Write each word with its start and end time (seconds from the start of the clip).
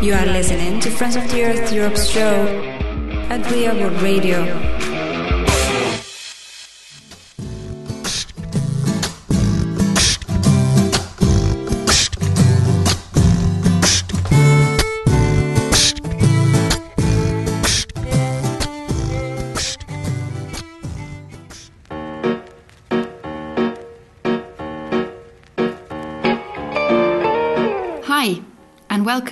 You 0.00 0.14
are 0.14 0.26
listening 0.26 0.80
to 0.80 0.90
Friends 0.90 1.16
of 1.16 1.28
the 1.30 1.44
Earth 1.44 1.72
Europe's 1.72 2.08
show 2.08 2.46
at 3.30 3.44
World 3.74 4.00
Radio. 4.00 4.77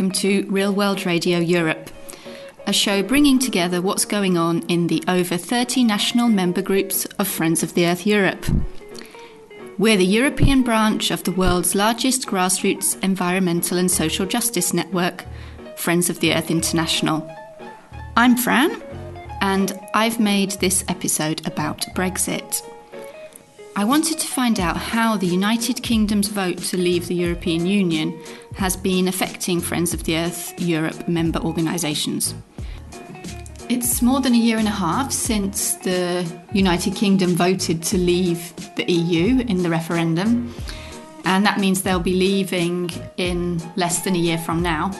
Welcome 0.06 0.20
to 0.20 0.48
Real 0.48 0.72
World 0.72 1.04
Radio 1.04 1.40
Europe, 1.40 1.90
a 2.64 2.72
show 2.72 3.02
bringing 3.02 3.40
together 3.40 3.82
what's 3.82 4.04
going 4.04 4.38
on 4.38 4.62
in 4.68 4.86
the 4.86 5.02
over 5.08 5.36
30 5.36 5.82
national 5.82 6.28
member 6.28 6.62
groups 6.62 7.06
of 7.18 7.26
Friends 7.26 7.64
of 7.64 7.74
the 7.74 7.86
Earth 7.88 8.06
Europe. 8.06 8.46
We're 9.78 9.96
the 9.96 10.06
European 10.06 10.62
branch 10.62 11.10
of 11.10 11.24
the 11.24 11.32
world's 11.32 11.74
largest 11.74 12.28
grassroots 12.28 13.02
environmental 13.02 13.78
and 13.78 13.90
social 13.90 14.26
justice 14.26 14.72
network, 14.72 15.24
Friends 15.76 16.08
of 16.08 16.20
the 16.20 16.32
Earth 16.34 16.52
International. 16.52 17.28
I'm 18.16 18.36
Fran, 18.36 18.80
and 19.40 19.76
I've 19.92 20.20
made 20.20 20.52
this 20.52 20.84
episode 20.86 21.44
about 21.48 21.80
Brexit. 21.96 22.62
I 23.78 23.84
wanted 23.84 24.18
to 24.20 24.26
find 24.26 24.58
out 24.58 24.78
how 24.78 25.18
the 25.18 25.26
United 25.26 25.82
Kingdom's 25.82 26.28
vote 26.28 26.56
to 26.70 26.78
leave 26.78 27.08
the 27.08 27.14
European 27.14 27.66
Union 27.66 28.18
has 28.54 28.74
been 28.74 29.06
affecting 29.06 29.60
Friends 29.60 29.92
of 29.92 30.04
the 30.04 30.16
Earth 30.16 30.58
Europe 30.58 31.06
member 31.06 31.40
organisations. 31.40 32.34
It's 33.68 34.00
more 34.00 34.22
than 34.22 34.32
a 34.32 34.38
year 34.38 34.56
and 34.56 34.66
a 34.66 34.70
half 34.70 35.12
since 35.12 35.74
the 35.74 36.26
United 36.54 36.94
Kingdom 36.94 37.34
voted 37.34 37.82
to 37.82 37.98
leave 37.98 38.54
the 38.76 38.90
EU 38.90 39.40
in 39.40 39.62
the 39.62 39.68
referendum, 39.68 40.54
and 41.26 41.44
that 41.44 41.60
means 41.60 41.82
they'll 41.82 42.00
be 42.00 42.14
leaving 42.14 42.88
in 43.18 43.60
less 43.76 44.00
than 44.04 44.14
a 44.14 44.18
year 44.18 44.38
from 44.38 44.62
now. 44.62 44.90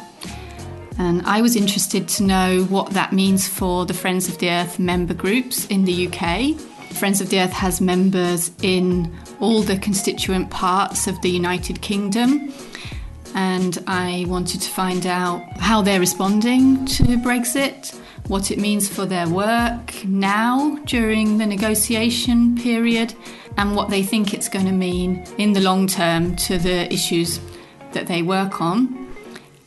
And 0.99 1.23
I 1.23 1.41
was 1.41 1.57
interested 1.57 2.09
to 2.09 2.25
know 2.25 2.65
what 2.65 2.91
that 2.91 3.15
means 3.15 3.49
for 3.49 3.87
the 3.87 3.95
Friends 3.95 4.29
of 4.29 4.37
the 4.37 4.51
Earth 4.51 4.79
member 4.79 5.15
groups 5.15 5.65
in 5.69 5.87
the 5.87 6.09
UK 6.09 6.76
Friends 6.95 7.21
of 7.21 7.29
the 7.31 7.41
Earth 7.41 7.53
has 7.53 7.81
members 7.81 8.51
in 8.63 9.15
all 9.41 9.63
the 9.63 9.77
constituent 9.79 10.51
parts 10.51 11.07
of 11.07 11.21
the 11.21 11.29
United 11.29 11.83
Kingdom. 11.83 12.53
And 13.35 13.83
I 13.87 14.25
wanted 14.29 14.63
to 14.63 14.71
find 14.71 15.07
out 15.07 15.43
how 15.59 15.83
they're 15.83 16.01
responding 16.01 16.87
to 16.87 17.03
Brexit, 17.19 17.95
what 18.29 18.51
it 18.51 18.59
means 18.59 18.89
for 18.89 19.05
their 19.05 19.29
work 19.29 20.05
now 20.05 20.79
during 20.87 21.37
the 21.37 21.45
negotiation 21.45 22.57
period, 22.57 23.15
and 23.59 23.77
what 23.77 23.91
they 23.91 24.03
think 24.03 24.33
it's 24.33 24.49
going 24.49 24.67
to 24.67 24.73
mean 24.73 25.25
in 25.37 25.53
the 25.53 25.61
long 25.61 25.87
term 25.87 26.35
to 26.37 26.57
the 26.57 26.93
issues 26.93 27.41
that 27.93 28.07
they 28.07 28.23
work 28.23 28.61
on, 28.61 29.07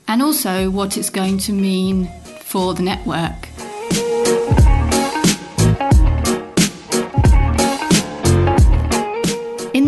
and 0.07 0.21
also 0.21 0.69
what 0.71 0.97
it's 0.97 1.11
going 1.11 1.37
to 1.37 1.53
mean 1.53 2.07
for 2.41 2.73
the 2.73 2.81
network. 2.81 3.49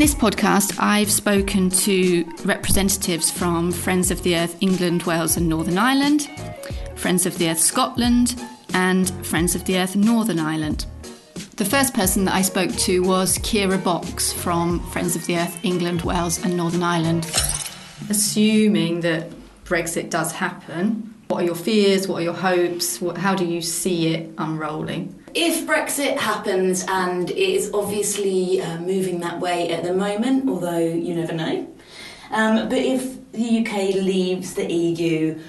This 0.01 0.15
podcast, 0.15 0.79
I've 0.79 1.11
spoken 1.11 1.69
to 1.69 2.25
representatives 2.43 3.29
from 3.29 3.71
Friends 3.71 4.09
of 4.09 4.23
the 4.23 4.35
Earth 4.35 4.57
England, 4.59 5.03
Wales, 5.03 5.37
and 5.37 5.47
Northern 5.47 5.77
Ireland, 5.77 6.27
Friends 6.95 7.27
of 7.27 7.37
the 7.37 7.47
Earth 7.51 7.59
Scotland, 7.59 8.43
and 8.73 9.11
Friends 9.23 9.53
of 9.53 9.65
the 9.65 9.77
Earth 9.77 9.95
Northern 9.95 10.39
Ireland. 10.39 10.87
The 11.57 11.65
first 11.65 11.93
person 11.93 12.25
that 12.25 12.33
I 12.33 12.41
spoke 12.41 12.71
to 12.77 13.03
was 13.03 13.37
Kierra 13.37 13.77
Box 13.77 14.33
from 14.33 14.79
Friends 14.89 15.15
of 15.15 15.27
the 15.27 15.37
Earth 15.37 15.55
England, 15.61 16.01
Wales, 16.01 16.43
and 16.43 16.57
Northern 16.57 16.81
Ireland. 16.81 17.25
Assuming 18.09 19.01
that 19.01 19.29
Brexit 19.65 20.09
does 20.09 20.31
happen, 20.31 21.13
what 21.27 21.43
are 21.43 21.45
your 21.45 21.53
fears? 21.53 22.07
What 22.07 22.21
are 22.21 22.23
your 22.23 22.33
hopes? 22.33 22.99
What, 22.99 23.19
how 23.19 23.35
do 23.35 23.45
you 23.45 23.61
see 23.61 24.15
it 24.15 24.33
unrolling? 24.39 25.20
If 25.33 25.65
Brexit 25.65 26.17
happens, 26.17 26.85
and 26.87 27.29
it 27.29 27.37
is 27.37 27.71
obviously 27.73 28.61
uh, 28.61 28.79
moving 28.79 29.21
that 29.21 29.39
way 29.39 29.69
at 29.71 29.83
the 29.83 29.93
moment, 29.93 30.49
although 30.49 30.79
you 30.79 31.15
never 31.15 31.33
know, 31.33 31.67
um, 32.31 32.67
but 32.67 32.77
if 32.77 33.31
the 33.31 33.59
UK 33.59 33.95
leaves 33.95 34.53
the 34.55 34.71
EU, 34.71 35.39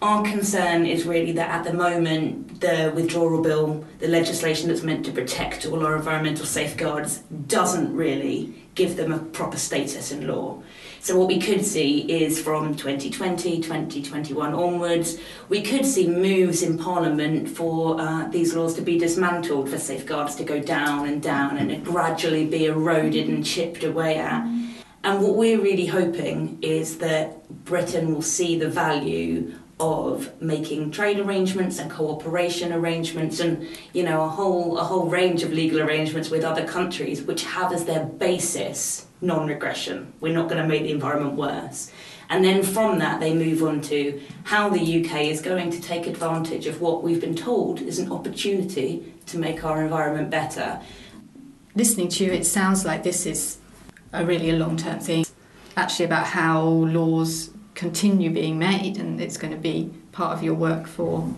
our 0.00 0.22
concern 0.24 0.86
is 0.86 1.06
really 1.06 1.32
that 1.32 1.48
at 1.48 1.64
the 1.64 1.72
moment 1.72 2.60
the 2.60 2.92
withdrawal 2.94 3.42
bill, 3.42 3.84
the 3.98 4.08
legislation 4.08 4.68
that's 4.68 4.82
meant 4.82 5.04
to 5.06 5.12
protect 5.12 5.66
all 5.66 5.84
our 5.84 5.96
environmental 5.96 6.46
safeguards, 6.46 7.18
doesn't 7.46 7.94
really 7.94 8.54
give 8.74 8.96
them 8.96 9.12
a 9.12 9.18
proper 9.18 9.56
status 9.56 10.12
in 10.12 10.26
law. 10.26 10.62
So 11.02 11.18
what 11.18 11.26
we 11.26 11.40
could 11.40 11.64
see 11.64 12.02
is 12.02 12.40
from 12.40 12.76
2020, 12.76 13.60
2021 13.60 14.54
onwards, 14.54 15.18
we 15.48 15.60
could 15.60 15.84
see 15.84 16.06
moves 16.06 16.62
in 16.62 16.78
Parliament 16.78 17.48
for 17.48 18.00
uh, 18.00 18.28
these 18.28 18.54
laws 18.54 18.74
to 18.74 18.82
be 18.82 19.00
dismantled, 19.00 19.68
for 19.68 19.78
safeguards 19.78 20.36
to 20.36 20.44
go 20.44 20.60
down 20.60 21.08
and 21.08 21.20
down 21.20 21.58
and 21.58 21.84
gradually 21.84 22.46
be 22.46 22.66
eroded 22.66 23.28
and 23.28 23.44
chipped 23.44 23.82
away 23.82 24.14
at. 24.14 24.44
And 25.02 25.20
what 25.20 25.34
we're 25.34 25.60
really 25.60 25.86
hoping 25.86 26.58
is 26.62 26.98
that 26.98 27.48
Britain 27.64 28.14
will 28.14 28.22
see 28.22 28.56
the 28.56 28.68
value 28.68 29.52
of 29.82 30.40
making 30.40 30.92
trade 30.92 31.18
arrangements 31.18 31.78
and 31.78 31.90
cooperation 31.90 32.72
arrangements 32.72 33.40
and 33.40 33.66
you 33.92 34.02
know 34.04 34.22
a 34.24 34.28
whole 34.28 34.78
a 34.78 34.84
whole 34.84 35.08
range 35.08 35.42
of 35.42 35.52
legal 35.52 35.80
arrangements 35.80 36.30
with 36.30 36.44
other 36.44 36.64
countries 36.64 37.22
which 37.22 37.44
have 37.44 37.72
as 37.72 37.84
their 37.84 38.04
basis 38.04 39.06
non-regression. 39.22 40.12
We're 40.20 40.34
not 40.34 40.48
going 40.48 40.60
to 40.60 40.68
make 40.68 40.82
the 40.82 40.90
environment 40.90 41.34
worse. 41.34 41.92
And 42.28 42.44
then 42.44 42.62
from 42.62 42.98
that 42.98 43.20
they 43.20 43.34
move 43.34 43.62
on 43.62 43.80
to 43.82 44.20
how 44.44 44.68
the 44.68 45.04
UK 45.04 45.22
is 45.26 45.40
going 45.40 45.70
to 45.70 45.80
take 45.80 46.06
advantage 46.06 46.66
of 46.66 46.80
what 46.80 47.02
we've 47.02 47.20
been 47.20 47.36
told 47.36 47.80
is 47.80 47.98
an 47.98 48.10
opportunity 48.10 49.14
to 49.26 49.38
make 49.38 49.64
our 49.64 49.82
environment 49.82 50.30
better. 50.30 50.80
Listening 51.74 52.08
to 52.08 52.24
you 52.24 52.32
it 52.32 52.44
sounds 52.44 52.84
like 52.84 53.02
this 53.02 53.26
is 53.26 53.58
a 54.12 54.24
really 54.24 54.50
a 54.50 54.56
long-term 54.56 55.00
thing. 55.00 55.24
Actually 55.76 56.06
about 56.06 56.26
how 56.26 56.62
laws 56.66 57.51
continue 57.82 58.30
being 58.30 58.56
made 58.60 58.96
and 58.96 59.20
it's 59.20 59.36
going 59.36 59.52
to 59.52 59.58
be 59.58 59.90
part 60.12 60.32
of 60.36 60.44
your 60.44 60.54
work 60.54 60.86
for 60.86 61.28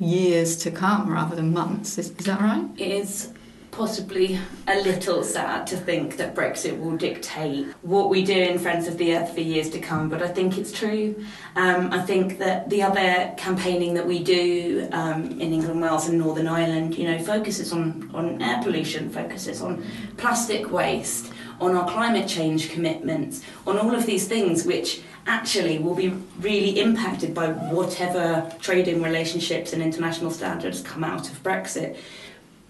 years 0.00 0.56
to 0.56 0.68
come 0.68 1.08
rather 1.08 1.36
than 1.36 1.52
months. 1.52 1.96
Is, 1.96 2.10
is 2.18 2.26
that 2.26 2.40
right? 2.40 2.68
It 2.76 2.90
is 2.90 3.32
possibly 3.70 4.36
a 4.66 4.80
little 4.80 5.22
sad 5.22 5.64
to 5.68 5.76
think 5.76 6.16
that 6.16 6.34
Brexit 6.34 6.76
will 6.80 6.96
dictate 6.96 7.66
what 7.82 8.08
we 8.08 8.24
do 8.24 8.36
in 8.36 8.58
Friends 8.58 8.88
of 8.88 8.98
the 8.98 9.14
Earth 9.14 9.32
for 9.32 9.42
years 9.42 9.70
to 9.70 9.78
come, 9.78 10.08
but 10.08 10.22
I 10.22 10.28
think 10.28 10.58
it's 10.58 10.72
true. 10.72 11.14
Um, 11.54 11.92
I 11.92 12.00
think 12.00 12.38
that 12.38 12.68
the 12.68 12.82
other 12.82 13.32
campaigning 13.36 13.94
that 13.94 14.06
we 14.06 14.24
do 14.24 14.88
um, 14.90 15.26
in 15.40 15.52
England, 15.52 15.80
Wales, 15.80 16.08
and 16.08 16.18
Northern 16.18 16.48
Ireland, 16.48 16.98
you 16.98 17.04
know, 17.08 17.22
focuses 17.22 17.72
on, 17.72 18.10
on 18.12 18.42
air 18.42 18.60
pollution, 18.62 19.08
focuses 19.10 19.62
on 19.62 19.84
plastic 20.16 20.72
waste, 20.72 21.30
on 21.60 21.76
our 21.76 21.88
climate 21.88 22.28
change 22.28 22.70
commitments, 22.70 23.42
on 23.66 23.78
all 23.78 23.94
of 23.94 24.06
these 24.06 24.26
things 24.28 24.64
which 24.64 25.00
actually 25.26 25.78
will 25.78 25.94
be 25.94 26.08
really 26.38 26.78
impacted 26.78 27.34
by 27.34 27.48
whatever 27.48 28.50
trading 28.60 29.02
relationships 29.02 29.72
and 29.72 29.82
international 29.82 30.30
standards 30.30 30.80
come 30.82 31.02
out 31.02 31.30
of 31.30 31.42
Brexit. 31.42 31.96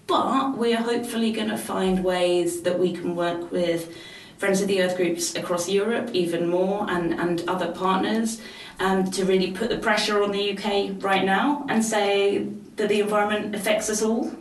But 0.07 0.57
we 0.57 0.73
are 0.73 0.81
hopefully 0.81 1.31
going 1.31 1.49
to 1.49 1.57
find 1.57 2.03
ways 2.03 2.61
that 2.61 2.79
we 2.79 2.93
can 2.93 3.15
work 3.15 3.51
with 3.51 3.95
Friends 4.37 4.61
of 4.61 4.67
the 4.67 4.81
Earth 4.81 4.95
groups 4.95 5.35
across 5.35 5.67
Europe 5.67 6.11
even 6.13 6.47
more 6.47 6.89
and, 6.89 7.13
and 7.13 7.43
other 7.47 7.71
partners 7.71 8.41
um, 8.79 9.09
to 9.11 9.25
really 9.25 9.51
put 9.51 9.69
the 9.69 9.77
pressure 9.77 10.23
on 10.23 10.31
the 10.31 10.57
UK 10.57 11.03
right 11.03 11.25
now 11.25 11.65
and 11.69 11.83
say 11.83 12.47
that 12.75 12.89
the 12.89 13.01
environment 13.01 13.55
affects 13.55 13.89
us 13.89 14.01
all 14.01 14.31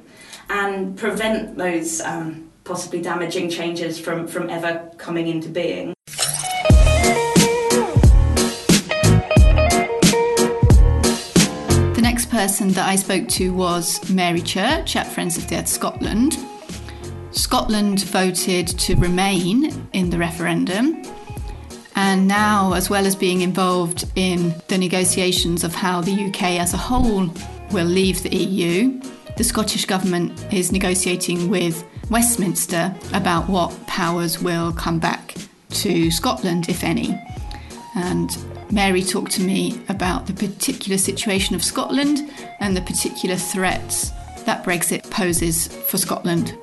and 0.50 0.97
prevent 0.99 1.56
those 1.56 2.00
um, 2.03 2.50
possibly 2.67 3.01
damaging 3.01 3.49
changes 3.49 3.99
from, 3.99 4.27
from 4.27 4.51
ever 4.51 4.91
coming 4.99 5.29
into 5.29 5.49
being. 5.49 5.95
The 11.95 12.03
next 12.03 12.29
person 12.31 12.71
that 12.73 12.89
I 12.89 12.97
spoke 12.97 13.29
to 13.29 13.55
was 13.55 14.11
Mary 14.11 14.43
Church 14.43 14.97
at 14.97 15.07
Friends 15.07 15.39
of 15.39 15.49
the 15.49 15.59
Earth 15.59 15.69
Scotland. 15.69 16.37
Scotland 17.31 18.03
voted 18.05 18.67
to 18.67 18.97
remain 18.97 19.89
in 19.93 20.11
the 20.11 20.19
referendum. 20.19 21.03
And 21.95 22.29
now, 22.29 22.75
as 22.75 22.91
well 22.91 23.07
as 23.07 23.17
being 23.17 23.41
involved 23.41 24.05
in 24.17 24.55
the 24.69 24.77
negotiations 24.77 25.65
of 25.65 25.75
how 25.75 26.03
the 26.03 26.27
UK 26.27 26.43
as 26.61 26.75
a 26.75 26.77
whole 26.77 27.31
will 27.71 27.87
leave 27.87 28.23
the 28.23 28.37
EU, 28.37 29.01
the 29.37 29.45
Scottish 29.45 29.87
Government 29.87 30.53
is 30.53 30.73
negotiating 30.73 31.49
with 31.49 31.85
Westminster 32.11 32.94
about 33.12 33.49
what 33.49 33.87
powers 33.87 34.41
will 34.41 34.73
come 34.73 34.99
back 34.99 35.35
to 35.70 36.11
Scotland, 36.11 36.69
if 36.69 36.85
any. 36.85 37.19
And 37.94 38.31
Mary 38.70 39.03
talked 39.03 39.32
to 39.32 39.43
me 39.43 39.81
about 39.88 40.26
the 40.26 40.32
particular 40.32 40.99
situation 40.99 41.55
of 41.55 41.64
Scotland 41.64 42.31
and 42.61 42.76
the 42.76 42.82
particular 42.82 43.37
threats 43.37 44.11
that 44.44 44.64
Brexit 44.64 45.11
poses 45.11 45.69
for 45.69 45.99
Scotland. 45.99 46.56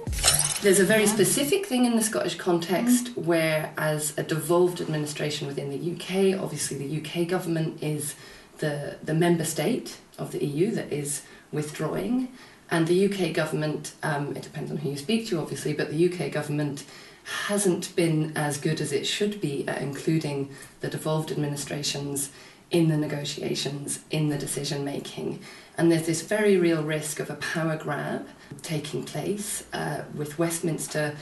There's 0.61 0.79
a 0.79 0.85
very 0.85 1.07
specific 1.07 1.65
thing 1.65 1.83
in 1.83 1.97
the 1.97 2.01
Scottish 2.01 2.35
context 2.35 3.07
mm. 3.07 3.25
where, 3.25 3.73
as 3.77 4.17
a 4.17 4.23
devolved 4.23 4.79
administration 4.79 5.45
within 5.45 5.69
the 5.69 5.91
UK, 5.91 6.41
obviously 6.41 6.77
the 6.77 7.01
UK 7.01 7.27
government 7.27 7.83
is 7.83 8.15
the, 8.59 8.95
the 9.03 9.13
member 9.13 9.43
state 9.43 9.97
of 10.17 10.31
the 10.31 10.43
EU 10.45 10.71
that 10.71 10.93
is 10.93 11.23
withdrawing. 11.51 12.29
And 12.69 12.87
the 12.87 13.05
UK 13.05 13.33
government, 13.33 13.93
um, 14.03 14.35
it 14.35 14.43
depends 14.43 14.71
on 14.71 14.77
who 14.77 14.89
you 14.89 14.97
speak 14.97 15.27
to, 15.27 15.39
obviously, 15.39 15.73
but 15.73 15.91
the 15.91 16.11
UK 16.11 16.31
government 16.31 16.85
hasn't 17.23 17.95
been 17.95 18.35
as 18.35 18.57
good 18.57 18.81
as 18.81 18.91
it 18.91 19.05
should 19.05 19.39
be 19.39 19.67
at 19.67 19.81
including 19.81 20.49
the 20.81 20.89
devolved 20.89 21.31
administrations 21.31 22.31
in 22.71 22.89
the 22.89 22.97
negotiations, 22.97 23.99
in 24.09 24.29
the 24.29 24.37
decision 24.37 24.83
making. 24.83 25.39
And 25.77 25.91
there's 25.91 26.07
this 26.07 26.23
very 26.23 26.57
real 26.57 26.83
risk 26.83 27.19
of 27.19 27.29
a 27.29 27.35
power 27.35 27.77
grab 27.77 28.27
taking 28.61 29.03
place 29.03 29.63
uh, 29.73 30.03
with 30.15 30.39
Westminster 30.39 31.15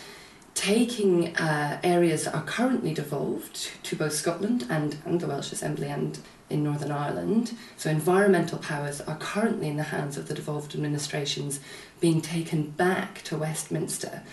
taking 0.54 1.36
uh, 1.38 1.80
areas 1.84 2.26
that 2.26 2.36
are 2.36 2.44
currently 2.44 2.94
devolved 2.94 3.70
to 3.84 3.96
both 3.96 4.14
Scotland 4.14 4.66
and, 4.70 4.98
and 5.06 5.22
the 5.22 5.28
Welsh 5.28 5.52
Assembly 5.52 5.88
and 5.88 6.20
in 6.52 6.64
Northern 6.64 6.92
Ireland. 6.92 7.58
So 7.78 7.90
environmental 7.90 8.58
powers 8.60 9.02
are 9.02 9.18
currently 9.18 9.68
in 9.68 9.78
the 9.78 9.84
hands 9.84 10.18
of 10.18 10.28
the 10.28 10.34
devolved 10.34 10.76
administrations 10.76 11.60
being 12.00 12.22
taken 12.22 12.72
back 12.72 13.22
to 13.24 13.38
Westminster 13.38 14.24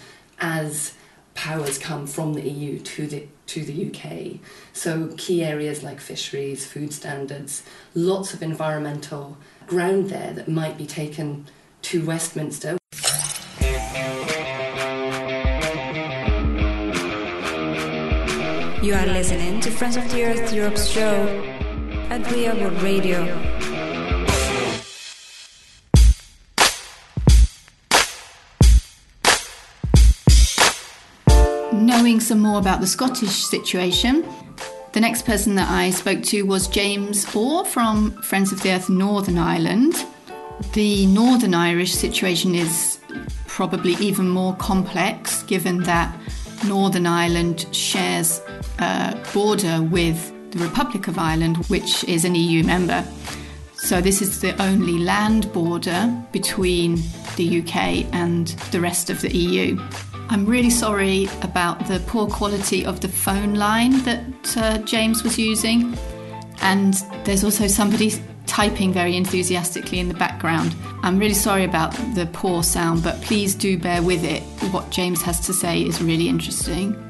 as 0.41 0.95
powers 1.35 1.79
come 1.79 2.07
from 2.07 2.35
the 2.35 2.49
EU 2.49 2.81
to 2.81 3.07
the 3.07 3.27
to 3.47 3.65
the 3.65 3.87
UK. 3.89 4.41
So 4.73 5.15
key 5.17 5.45
areas 5.45 5.83
like 5.83 6.01
fisheries, 6.01 6.67
food 6.67 6.93
standards, 6.93 7.63
lots 7.95 8.35
of 8.35 8.43
environmental 8.43 9.39
ground 9.67 10.11
there 10.11 10.33
that 10.33 10.49
might 10.49 10.77
be 10.77 10.87
taken 10.87 11.47
to 11.83 12.05
Westminster. 12.05 12.77
You 18.83 18.95
are 18.95 19.07
listening 19.07 19.61
to 19.61 19.71
Friends 19.71 19.97
of 19.97 20.11
the 20.11 20.25
Earth 20.25 20.53
Europe's 20.53 20.87
show 20.87 21.48
at 22.11 22.31
Real 22.33 22.71
Radio. 22.81 23.25
Knowing 31.73 32.21
some 32.21 32.41
more 32.41 32.59
about 32.59 32.81
the 32.81 32.87
Scottish 32.87 33.45
situation, 33.45 34.27
the 34.93 35.01
next 35.01 35.27
person 35.27 35.55
that 35.57 35.71
I 35.71 35.91
spoke 35.91 36.23
to 36.25 36.43
was 36.43 36.67
James 36.67 37.27
Orr 37.35 37.65
from 37.67 38.13
Friends 38.23 38.53
of 38.53 38.63
the 38.63 38.73
Earth 38.73 38.89
Northern 38.89 39.37
Ireland. 39.37 39.95
The 40.73 41.07
Northern 41.07 41.55
Irish 41.55 41.93
situation 41.93 42.55
is 42.55 42.99
probably 43.47 43.93
even 43.95 44.29
more 44.29 44.55
complex 44.57 45.43
given 45.43 45.83
that 45.83 46.15
Northern 46.67 47.07
Ireland 47.07 47.67
shares 47.73 48.41
a 48.79 49.15
border 49.35 49.83
with 49.83 50.33
the 50.51 50.59
Republic 50.59 51.09
of 51.09 51.19
Ireland, 51.19 51.59
which 51.69 52.05
is 52.05 52.25
an 52.25 52.35
EU 52.35 52.65
member. 52.65 53.05
So, 53.75 54.01
this 54.01 54.21
is 54.21 54.41
the 54.41 54.61
only 54.61 54.99
land 54.99 55.53
border 55.53 56.13
between 56.33 56.97
the 57.37 57.61
UK 57.61 58.13
and 58.13 58.49
the 58.73 58.81
rest 58.81 59.09
of 59.09 59.21
the 59.21 59.35
EU. 59.37 59.79
I'm 60.31 60.45
really 60.45 60.71
sorry 60.71 61.29
about 61.43 61.87
the 61.87 62.01
poor 62.07 62.27
quality 62.27 62.85
of 62.85 63.01
the 63.01 63.09
phone 63.09 63.55
line 63.55 64.03
that 64.03 64.57
uh, 64.57 64.79
James 64.79 65.23
was 65.23 65.39
using. 65.39 65.97
And 66.61 66.95
there's 67.25 67.45
also 67.45 67.67
somebody 67.67 68.13
typing 68.47 68.93
very 68.93 69.17
enthusiastically 69.17 70.01
in 70.01 70.09
the 70.09 70.15
background. 70.15 70.75
I'm 71.03 71.19
really 71.19 71.35
sorry 71.35 71.65
about 71.65 71.93
the 72.15 72.29
poor 72.33 72.63
sound, 72.63 73.05
but 73.05 73.21
please 73.23 73.55
do 73.55 73.79
bear 73.79 74.03
with 74.03 74.25
it. 74.25 74.43
What 74.73 74.91
James 74.91 75.23
has 75.23 75.41
to 75.47 75.53
say 75.53 75.81
is 75.83 76.03
really 76.03 76.29
interesting. 76.29 77.08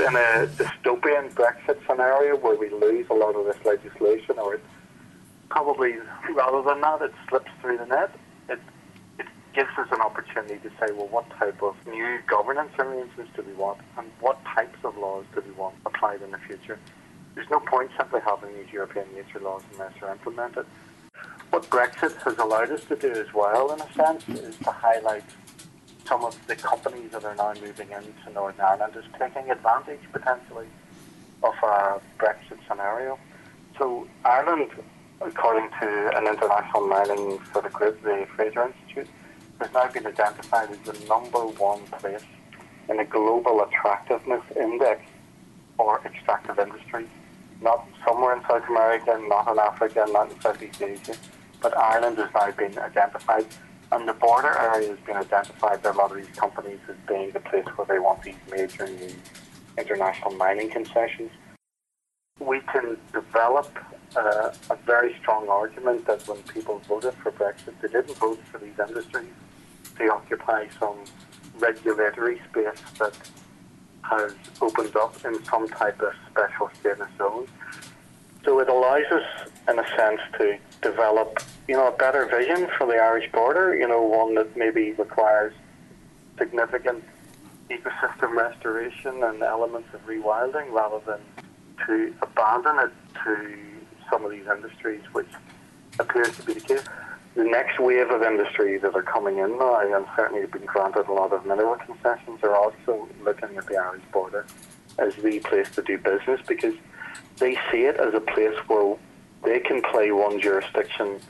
In 0.00 0.16
a 0.16 0.46
dystopian 0.56 1.30
Brexit 1.34 1.78
scenario 1.86 2.34
where 2.36 2.56
we 2.56 2.70
lose 2.70 3.06
a 3.10 3.14
lot 3.14 3.36
of 3.36 3.44
this 3.44 3.62
legislation, 3.66 4.38
or 4.38 4.54
it 4.54 4.64
probably 5.50 5.96
rather 6.34 6.62
than 6.62 6.80
that, 6.80 7.02
it 7.02 7.12
slips 7.28 7.50
through 7.60 7.76
the 7.76 7.84
net, 7.84 8.10
it 8.48 8.58
it 9.18 9.26
gives 9.54 9.68
us 9.76 9.88
an 9.92 10.00
opportunity 10.00 10.56
to 10.66 10.70
say, 10.80 10.90
well, 10.92 11.08
what 11.08 11.28
type 11.38 11.62
of 11.62 11.76
new 11.86 12.18
governance 12.26 12.72
arrangements 12.78 13.30
do 13.36 13.42
we 13.42 13.52
want 13.52 13.78
and 13.98 14.10
what 14.20 14.42
types 14.46 14.78
of 14.84 14.96
laws 14.96 15.26
do 15.34 15.42
we 15.46 15.52
want 15.52 15.74
applied 15.84 16.22
in 16.22 16.30
the 16.30 16.38
future? 16.38 16.78
There's 17.34 17.50
no 17.50 17.60
point 17.60 17.90
simply 17.98 18.20
having 18.24 18.54
these 18.54 18.72
European 18.72 19.06
nature 19.14 19.40
laws 19.40 19.62
unless 19.72 19.92
they're 20.00 20.10
implemented. 20.10 20.64
What 21.50 21.68
Brexit 21.68 22.16
has 22.22 22.38
allowed 22.38 22.70
us 22.70 22.84
to 22.84 22.96
do 22.96 23.12
as 23.12 23.34
well, 23.34 23.72
in 23.72 23.80
a 23.82 23.92
sense, 23.92 24.26
is 24.28 24.56
to 24.58 24.70
highlight 24.70 25.24
some 26.06 26.24
of 26.24 26.36
the 26.46 26.56
companies 26.56 27.10
that 27.12 27.24
are 27.24 27.34
now 27.34 27.54
moving 27.60 27.88
into 27.90 28.32
Northern 28.32 28.60
Ireland 28.60 28.94
is 28.96 29.04
taking 29.18 29.50
advantage 29.50 30.00
potentially 30.12 30.66
of 31.42 31.54
a 31.62 32.00
Brexit 32.18 32.58
scenario. 32.68 33.18
So 33.78 34.06
Ireland, 34.24 34.70
according 35.20 35.70
to 35.80 36.16
an 36.16 36.26
international 36.26 36.86
mining 36.86 37.38
sort 37.52 37.66
of 37.66 37.72
group, 37.72 38.02
the 38.02 38.26
Fraser 38.36 38.64
Institute, 38.64 39.08
has 39.60 39.72
now 39.72 39.90
been 39.90 40.06
identified 40.06 40.70
as 40.70 40.78
the 40.80 41.06
number 41.06 41.46
one 41.46 41.84
place 41.86 42.24
in 42.88 42.96
the 42.96 43.04
global 43.04 43.62
attractiveness 43.62 44.42
index 44.56 45.02
for 45.76 46.00
extractive 46.04 46.58
industries. 46.58 47.08
Not 47.62 47.86
somewhere 48.04 48.36
in 48.36 48.42
South 48.42 48.68
America, 48.68 49.20
not 49.28 49.50
in 49.52 49.58
Africa, 49.58 50.06
not 50.08 50.30
in 50.30 50.40
Southeast 50.40 50.82
Asia, 50.82 51.14
but 51.60 51.76
Ireland 51.76 52.18
has 52.18 52.30
now 52.34 52.50
been 52.52 52.78
identified. 52.78 53.46
And 53.92 54.08
the 54.08 54.12
border 54.12 54.56
area 54.56 54.90
has 54.90 54.98
been 55.00 55.16
identified 55.16 55.82
by 55.82 55.90
a 55.90 55.92
lot 55.92 56.12
of 56.12 56.16
these 56.16 56.36
companies 56.36 56.78
as 56.88 56.96
being 57.08 57.30
the 57.32 57.40
place 57.40 57.66
where 57.76 57.86
they 57.86 57.98
want 57.98 58.22
these 58.22 58.36
major 58.50 58.86
new 58.86 59.14
international 59.76 60.32
mining 60.32 60.70
concessions. 60.70 61.30
We 62.38 62.60
can 62.72 62.96
develop 63.12 63.76
uh, 64.16 64.52
a 64.70 64.76
very 64.86 65.16
strong 65.20 65.48
argument 65.48 66.06
that 66.06 66.26
when 66.28 66.42
people 66.44 66.80
voted 66.88 67.14
for 67.14 67.32
Brexit, 67.32 67.74
they 67.82 67.88
didn't 67.88 68.16
vote 68.16 68.40
for 68.50 68.58
these 68.58 68.78
industries 68.78 69.32
they 70.00 70.08
occupy 70.08 70.66
some 70.78 71.04
regulatory 71.58 72.40
space 72.50 72.82
that 72.98 73.16
has 74.02 74.34
opened 74.60 74.96
up 74.96 75.14
in 75.24 75.44
some 75.44 75.68
type 75.68 76.00
of 76.00 76.12
special 76.30 76.70
status 76.80 77.06
zone. 77.18 77.46
So 78.44 78.58
it 78.60 78.68
allows 78.68 79.04
us, 79.12 79.49
in 79.68 79.78
a 79.78 79.86
sense, 79.96 80.20
to 80.38 80.58
develop, 80.82 81.40
you 81.68 81.76
know, 81.76 81.88
a 81.88 81.96
better 81.96 82.26
vision 82.26 82.68
for 82.76 82.86
the 82.86 82.94
Irish 82.94 83.30
border. 83.32 83.76
You 83.76 83.88
know, 83.88 84.02
one 84.02 84.34
that 84.34 84.56
maybe 84.56 84.92
requires 84.92 85.52
significant 86.38 87.04
ecosystem 87.70 88.34
restoration 88.34 89.22
and 89.22 89.42
elements 89.42 89.88
of 89.94 90.04
rewilding, 90.06 90.72
rather 90.72 91.00
than 91.06 91.20
to 91.86 92.14
abandon 92.22 92.78
it 92.78 92.92
to 93.24 93.58
some 94.10 94.24
of 94.24 94.30
these 94.30 94.46
industries, 94.46 95.02
which 95.12 95.28
appears 95.98 96.36
to 96.36 96.42
be 96.42 96.54
the 96.54 96.60
case 96.60 96.84
the 97.36 97.44
next 97.44 97.78
wave 97.78 98.10
of 98.10 98.22
industry 98.22 98.76
that 98.78 98.94
are 98.94 99.02
coming 99.02 99.38
in 99.38 99.56
now, 99.56 99.78
and 99.78 100.04
certainly 100.16 100.40
have 100.40 100.50
been 100.50 100.64
granted 100.64 101.06
a 101.06 101.12
lot 101.12 101.32
of 101.32 101.46
mineral 101.46 101.76
concessions, 101.76 102.40
are 102.42 102.56
also 102.56 103.08
looking 103.22 103.56
at 103.56 103.66
the 103.66 103.76
Irish 103.76 104.02
border 104.12 104.44
as 104.98 105.14
the 105.16 105.38
place 105.40 105.70
to 105.70 105.82
do 105.82 105.96
business 105.96 106.40
because 106.48 106.74
they 107.38 107.54
see 107.70 107.84
it 107.84 107.96
as 107.96 108.14
a 108.14 108.20
place 108.20 108.56
where 108.66 108.96
they 109.42 109.60
can 109.60 109.82
play 109.82 110.12
one 110.12 110.40
jurisdiction 110.40 111.20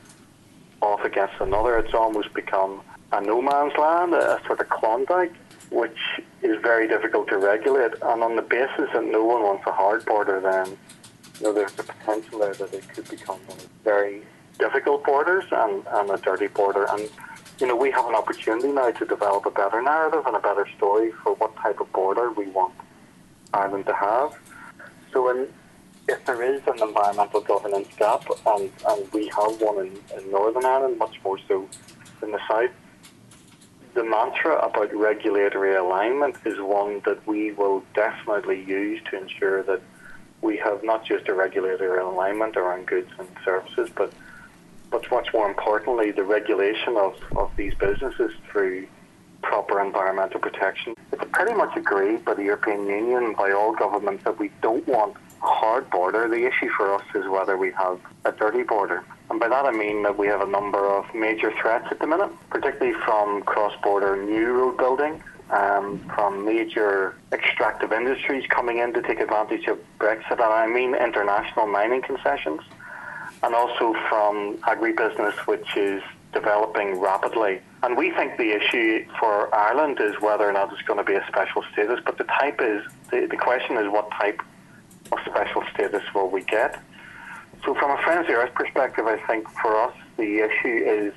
off 0.80 1.04
against 1.04 1.34
another. 1.40 1.78
It's 1.78 1.94
almost 1.94 2.32
become 2.34 2.82
a 3.12 3.20
no 3.20 3.42
man's 3.42 3.72
land, 3.78 4.14
a 4.14 4.40
sort 4.46 4.60
of 4.60 4.68
Klondike, 4.68 5.32
which 5.70 5.98
is 6.42 6.60
very 6.62 6.88
difficult 6.88 7.28
to 7.28 7.38
regulate. 7.38 7.92
And 8.02 8.22
on 8.22 8.36
the 8.36 8.42
basis 8.42 8.88
that 8.92 9.04
no 9.04 9.24
one 9.24 9.42
wants 9.42 9.66
a 9.66 9.72
hard 9.72 10.04
border, 10.04 10.40
then 10.40 10.76
you 11.40 11.46
know, 11.46 11.52
there's 11.52 11.72
the 11.72 11.82
potential 11.82 12.40
there 12.40 12.54
that 12.54 12.72
it 12.74 12.88
could 12.88 13.08
become 13.08 13.38
very 13.82 14.22
difficult 14.58 15.04
borders 15.04 15.44
and, 15.50 15.82
and 15.86 16.10
a 16.10 16.18
dirty 16.18 16.48
border. 16.48 16.86
And, 16.90 17.08
you 17.58 17.66
know, 17.66 17.76
we 17.76 17.90
have 17.90 18.06
an 18.06 18.14
opportunity 18.14 18.68
now 18.68 18.90
to 18.90 19.04
develop 19.06 19.46
a 19.46 19.50
better 19.50 19.80
narrative 19.80 20.24
and 20.26 20.36
a 20.36 20.40
better 20.40 20.66
story 20.76 21.12
for 21.22 21.34
what 21.36 21.56
type 21.56 21.80
of 21.80 21.90
border 21.92 22.30
we 22.32 22.46
want 22.48 22.74
Ireland 23.54 23.86
to 23.86 23.94
have. 23.94 24.38
So 25.12 25.30
in, 25.30 25.48
if 26.08 26.24
there 26.24 26.42
is 26.42 26.60
an 26.66 26.82
environmental 26.82 27.40
governance 27.40 27.88
gap, 27.96 28.24
and, 28.46 28.70
and 28.88 29.12
we 29.12 29.28
have 29.28 29.60
one 29.60 29.86
in, 29.86 30.18
in 30.18 30.30
Northern 30.30 30.64
Ireland, 30.64 30.98
much 30.98 31.20
more 31.24 31.38
so 31.46 31.68
in 32.22 32.32
the 32.32 32.40
south, 32.48 32.70
the 33.94 34.04
mantra 34.04 34.56
about 34.58 34.94
regulatory 34.94 35.74
alignment 35.74 36.36
is 36.44 36.60
one 36.60 37.00
that 37.04 37.26
we 37.26 37.52
will 37.52 37.82
definitely 37.94 38.62
use 38.62 39.00
to 39.10 39.20
ensure 39.20 39.62
that 39.64 39.82
we 40.42 40.56
have 40.56 40.82
not 40.84 41.04
just 41.04 41.28
a 41.28 41.34
regulatory 41.34 42.00
alignment 42.00 42.56
around 42.56 42.86
goods 42.86 43.10
and 43.18 43.28
services, 43.44 43.90
but 43.94 44.12
but 44.90 45.08
much 45.10 45.28
more 45.32 45.48
importantly, 45.48 46.10
the 46.10 46.24
regulation 46.24 46.96
of, 46.96 47.14
of 47.36 47.50
these 47.56 47.72
businesses 47.74 48.32
through 48.50 48.88
proper 49.40 49.80
environmental 49.80 50.40
protection. 50.40 50.94
It's 51.12 51.24
pretty 51.32 51.54
much 51.54 51.76
agreed 51.76 52.24
by 52.24 52.34
the 52.34 52.42
European 52.42 52.86
Union, 52.86 53.24
and 53.24 53.36
by 53.36 53.52
all 53.52 53.72
governments, 53.72 54.24
that 54.24 54.38
we 54.38 54.50
don't 54.62 54.86
want 54.88 55.16
hard 55.40 55.88
border. 55.90 56.28
The 56.28 56.46
issue 56.46 56.68
for 56.76 56.94
us 56.94 57.02
is 57.14 57.26
whether 57.28 57.56
we 57.56 57.72
have 57.72 57.98
a 58.24 58.32
dirty 58.32 58.62
border. 58.62 59.02
And 59.30 59.40
by 59.40 59.48
that 59.48 59.64
I 59.64 59.70
mean 59.70 60.02
that 60.02 60.18
we 60.18 60.26
have 60.26 60.40
a 60.40 60.46
number 60.46 60.86
of 60.86 61.14
major 61.14 61.52
threats 61.60 61.86
at 61.90 61.98
the 61.98 62.06
minute, 62.06 62.30
particularly 62.50 62.94
from 63.04 63.42
cross-border 63.42 64.22
new 64.22 64.52
road 64.52 64.76
building, 64.76 65.22
um, 65.50 65.98
from 66.14 66.44
major 66.44 67.16
extractive 67.32 67.92
industries 67.92 68.46
coming 68.48 68.78
in 68.78 68.92
to 68.94 69.02
take 69.02 69.20
advantage 69.20 69.66
of 69.66 69.78
Brexit, 69.98 70.32
and 70.32 70.42
I 70.42 70.66
mean 70.66 70.94
international 70.94 71.66
mining 71.66 72.02
concessions, 72.02 72.60
and 73.42 73.54
also 73.54 73.94
from 74.08 74.58
agribusiness, 74.58 75.34
which 75.46 75.76
is 75.76 76.02
developing 76.32 77.00
rapidly. 77.00 77.60
And 77.82 77.96
we 77.96 78.10
think 78.10 78.36
the 78.36 78.52
issue 78.52 79.06
for 79.18 79.52
Ireland 79.54 79.98
is 80.00 80.20
whether 80.20 80.48
or 80.48 80.52
not 80.52 80.72
it's 80.72 80.82
going 80.82 80.98
to 80.98 81.04
be 81.04 81.14
a 81.14 81.26
special 81.26 81.64
status, 81.72 81.98
but 82.04 82.18
the 82.18 82.24
type 82.24 82.60
is, 82.60 82.82
the, 83.10 83.26
the 83.26 83.36
question 83.36 83.76
is 83.76 83.88
what 83.88 84.10
type 84.12 84.40
special 85.26 85.62
status 85.72 86.02
will 86.14 86.30
we 86.30 86.42
get? 86.44 86.80
So 87.64 87.74
from 87.74 87.90
a 87.90 88.02
Friends 88.02 88.28
of 88.28 88.34
Earth 88.34 88.54
perspective, 88.54 89.06
I 89.06 89.18
think 89.26 89.48
for 89.50 89.76
us 89.76 89.94
the 90.16 90.38
issue 90.38 90.84
is 90.84 91.12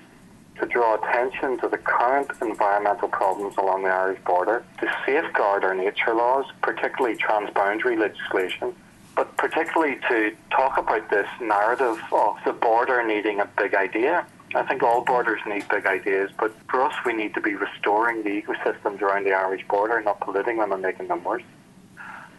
to 0.60 0.68
draw 0.68 0.96
attention 0.96 1.58
to 1.60 1.68
the 1.68 1.78
current 1.78 2.30
environmental 2.42 3.08
problems 3.08 3.56
along 3.58 3.84
the 3.84 3.90
Irish 3.90 4.20
border, 4.24 4.64
to 4.80 4.98
safeguard 5.06 5.64
our 5.64 5.74
nature 5.74 6.14
laws, 6.14 6.46
particularly 6.62 7.18
transboundary 7.18 7.98
legislation, 7.98 8.76
but 9.16 9.36
particularly 9.38 9.98
to 10.10 10.36
talk 10.52 10.78
about 10.78 11.10
this 11.10 11.28
narrative 11.42 12.00
of 12.12 12.36
the 12.46 12.54
border 12.54 13.06
needing 13.06 13.40
a 13.40 13.50
big 13.58 13.74
idea. 13.74 14.26
I 14.56 14.64
think 14.64 14.84
all 14.84 15.04
borders 15.04 15.40
need 15.48 15.68
big 15.70 15.88
ideas, 15.88 16.30
but 16.40 16.54
for 16.70 16.84
us, 16.84 16.94
we 17.06 17.14
need 17.14 17.34
to 17.34 17.42
be 17.42 17.56
restoring 17.56 18.22
the 18.22 18.42
ecosystems 18.42 19.02
around 19.02 19.24
the 19.24 19.34
Irish 19.34 19.68
border, 19.68 20.00
not 20.02 20.20
polluting 20.20 20.58
them 20.58 20.72
and 20.72 20.82
making 20.82 21.08
them 21.08 21.24
worse. 21.24 21.44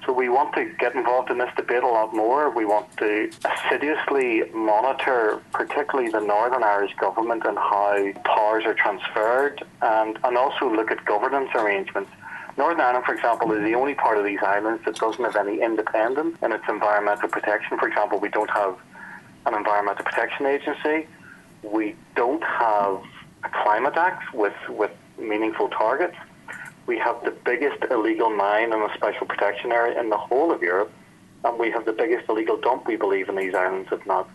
So 0.07 0.13
we 0.13 0.29
want 0.29 0.55
to 0.55 0.71
get 0.79 0.95
involved 0.95 1.31
in 1.31 1.39
this 1.39 1.51
debate 1.57 1.83
a 1.83 1.89
lot 1.89 2.15
more. 2.15 2.51
We 2.51 2.67
want 2.67 2.95
to 2.99 3.31
assiduously 3.45 4.43
monitor, 4.53 5.41
particularly 5.53 6.11
the 6.11 6.21
Northern 6.21 6.63
Irish 6.63 6.95
government 6.97 7.45
and 7.47 7.57
how 7.57 8.13
powers 8.25 8.65
are 8.67 8.75
transferred, 8.75 9.65
and, 9.81 10.19
and 10.23 10.37
also 10.37 10.71
look 10.71 10.91
at 10.91 11.05
governance 11.07 11.49
arrangements. 11.55 12.11
Northern 12.59 12.81
Ireland, 12.83 13.07
for 13.07 13.15
example, 13.15 13.51
is 13.53 13.65
the 13.65 13.75
only 13.75 13.95
part 13.95 14.19
of 14.19 14.25
these 14.25 14.41
islands 14.43 14.85
that 14.85 14.97
doesn't 14.97 15.25
have 15.25 15.37
any 15.37 15.63
independence 15.63 16.37
in 16.43 16.53
its 16.53 16.65
environmental 16.69 17.29
protection. 17.29 17.79
For 17.79 17.89
example, 17.89 18.21
we 18.21 18.29
don't 18.29 18.51
have 18.51 18.77
an 19.47 19.55
environmental 19.55 20.05
protection 20.05 20.47
agency. 20.47 21.09
We 21.63 21.97
don't 22.15 22.45
have 22.45 23.03
a 23.43 23.49
climate 23.49 23.95
act 23.97 24.35
with, 24.35 24.55
with 24.69 24.93
meaningful 25.19 25.69
targets 25.71 26.17
we 26.87 26.99
have 26.99 27.23
the 27.25 27.31
biggest 27.31 27.83
illegal 27.91 28.31
mine 28.31 28.73
in 28.73 28.81
a 28.81 28.95
special 28.95 29.27
protection 29.27 29.73
area 29.73 29.99
in 29.99 30.11
the 30.11 30.17
whole 30.17 30.53
of 30.53 30.63
Europe, 30.63 30.93
and 31.45 31.59
we 31.59 31.71
have 31.71 31.85
the 31.85 31.93
biggest 31.93 32.29
illegal 32.29 32.57
dump, 32.57 32.87
we 32.87 32.97
believe, 32.97 33.29
in 33.29 33.37
these 33.37 33.55
islands, 33.55 33.89
if 33.93 34.05
not 34.07 34.29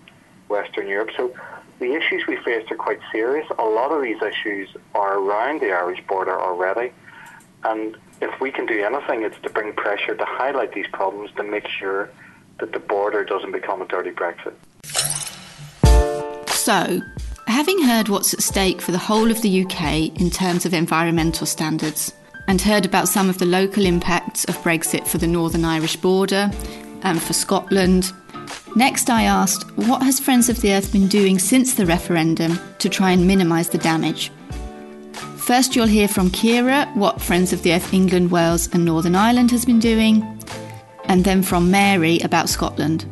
Western 0.47 0.87
Europe. 0.87 1.09
So 1.15 1.33
the 1.79 1.93
issues 1.93 2.25
we 2.27 2.37
face 2.37 2.65
are 2.71 2.75
quite 2.75 2.99
serious. 3.11 3.47
A 3.57 3.63
lot 3.63 3.91
of 3.91 4.01
these 4.01 4.21
issues 4.21 4.69
are 4.95 5.19
around 5.19 5.61
the 5.61 5.71
Irish 5.71 6.05
border 6.07 6.39
already, 6.39 6.91
and 7.63 7.95
if 8.21 8.39
we 8.41 8.51
can 8.51 8.65
do 8.65 8.83
anything, 8.83 9.23
it's 9.23 9.39
to 9.41 9.49
bring 9.49 9.73
pressure 9.73 10.15
to 10.15 10.25
highlight 10.25 10.73
these 10.73 10.87
problems 10.91 11.31
to 11.37 11.43
make 11.43 11.67
sure 11.67 12.09
that 12.59 12.73
the 12.73 12.79
border 12.79 13.23
doesn't 13.23 13.51
become 13.51 13.81
a 13.81 13.85
dirty 13.85 14.11
Brexit. 14.11 14.53
So, 16.47 17.01
having 17.47 17.81
heard 17.83 18.09
what's 18.09 18.33
at 18.33 18.41
stake 18.41 18.81
for 18.81 18.91
the 18.91 18.97
whole 18.97 19.31
of 19.31 19.41
the 19.41 19.63
UK 19.63 20.19
in 20.19 20.29
terms 20.29 20.65
of 20.65 20.73
environmental 20.73 21.47
standards, 21.47 22.13
and 22.49 22.59
heard 22.59 22.83
about 22.83 23.07
some 23.07 23.29
of 23.29 23.37
the 23.37 23.45
local 23.45 23.85
impacts 23.85 24.43
of 24.45 24.57
Brexit 24.63 25.07
for 25.07 25.19
the 25.19 25.27
Northern 25.27 25.63
Irish 25.63 25.95
border 25.97 26.49
and 27.03 27.21
for 27.21 27.33
Scotland. 27.33 28.11
Next, 28.75 29.07
I 29.07 29.23
asked, 29.23 29.69
what 29.77 30.01
has 30.01 30.19
Friends 30.19 30.49
of 30.49 30.59
the 30.61 30.73
Earth 30.73 30.91
been 30.91 31.07
doing 31.07 31.37
since 31.37 31.75
the 31.75 31.85
referendum 31.85 32.59
to 32.79 32.89
try 32.89 33.11
and 33.11 33.27
minimise 33.27 33.69
the 33.69 33.77
damage? 33.77 34.31
First, 35.37 35.75
you'll 35.75 35.85
hear 35.85 36.07
from 36.07 36.31
Kierra 36.31 36.91
what 36.95 37.21
Friends 37.21 37.53
of 37.53 37.61
the 37.61 37.71
Earth 37.71 37.93
England, 37.93 38.31
Wales, 38.31 38.67
and 38.73 38.83
Northern 38.83 39.15
Ireland 39.15 39.51
has 39.51 39.63
been 39.63 39.79
doing, 39.79 40.23
and 41.05 41.23
then 41.25 41.43
from 41.43 41.69
Mary 41.69 42.17
about 42.21 42.49
Scotland. 42.49 43.05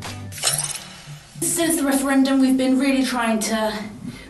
Since 1.41 1.75
the 1.75 1.83
referendum, 1.83 2.39
we've 2.39 2.57
been 2.57 2.79
really 2.79 3.05
trying 3.05 3.37
to 3.41 3.71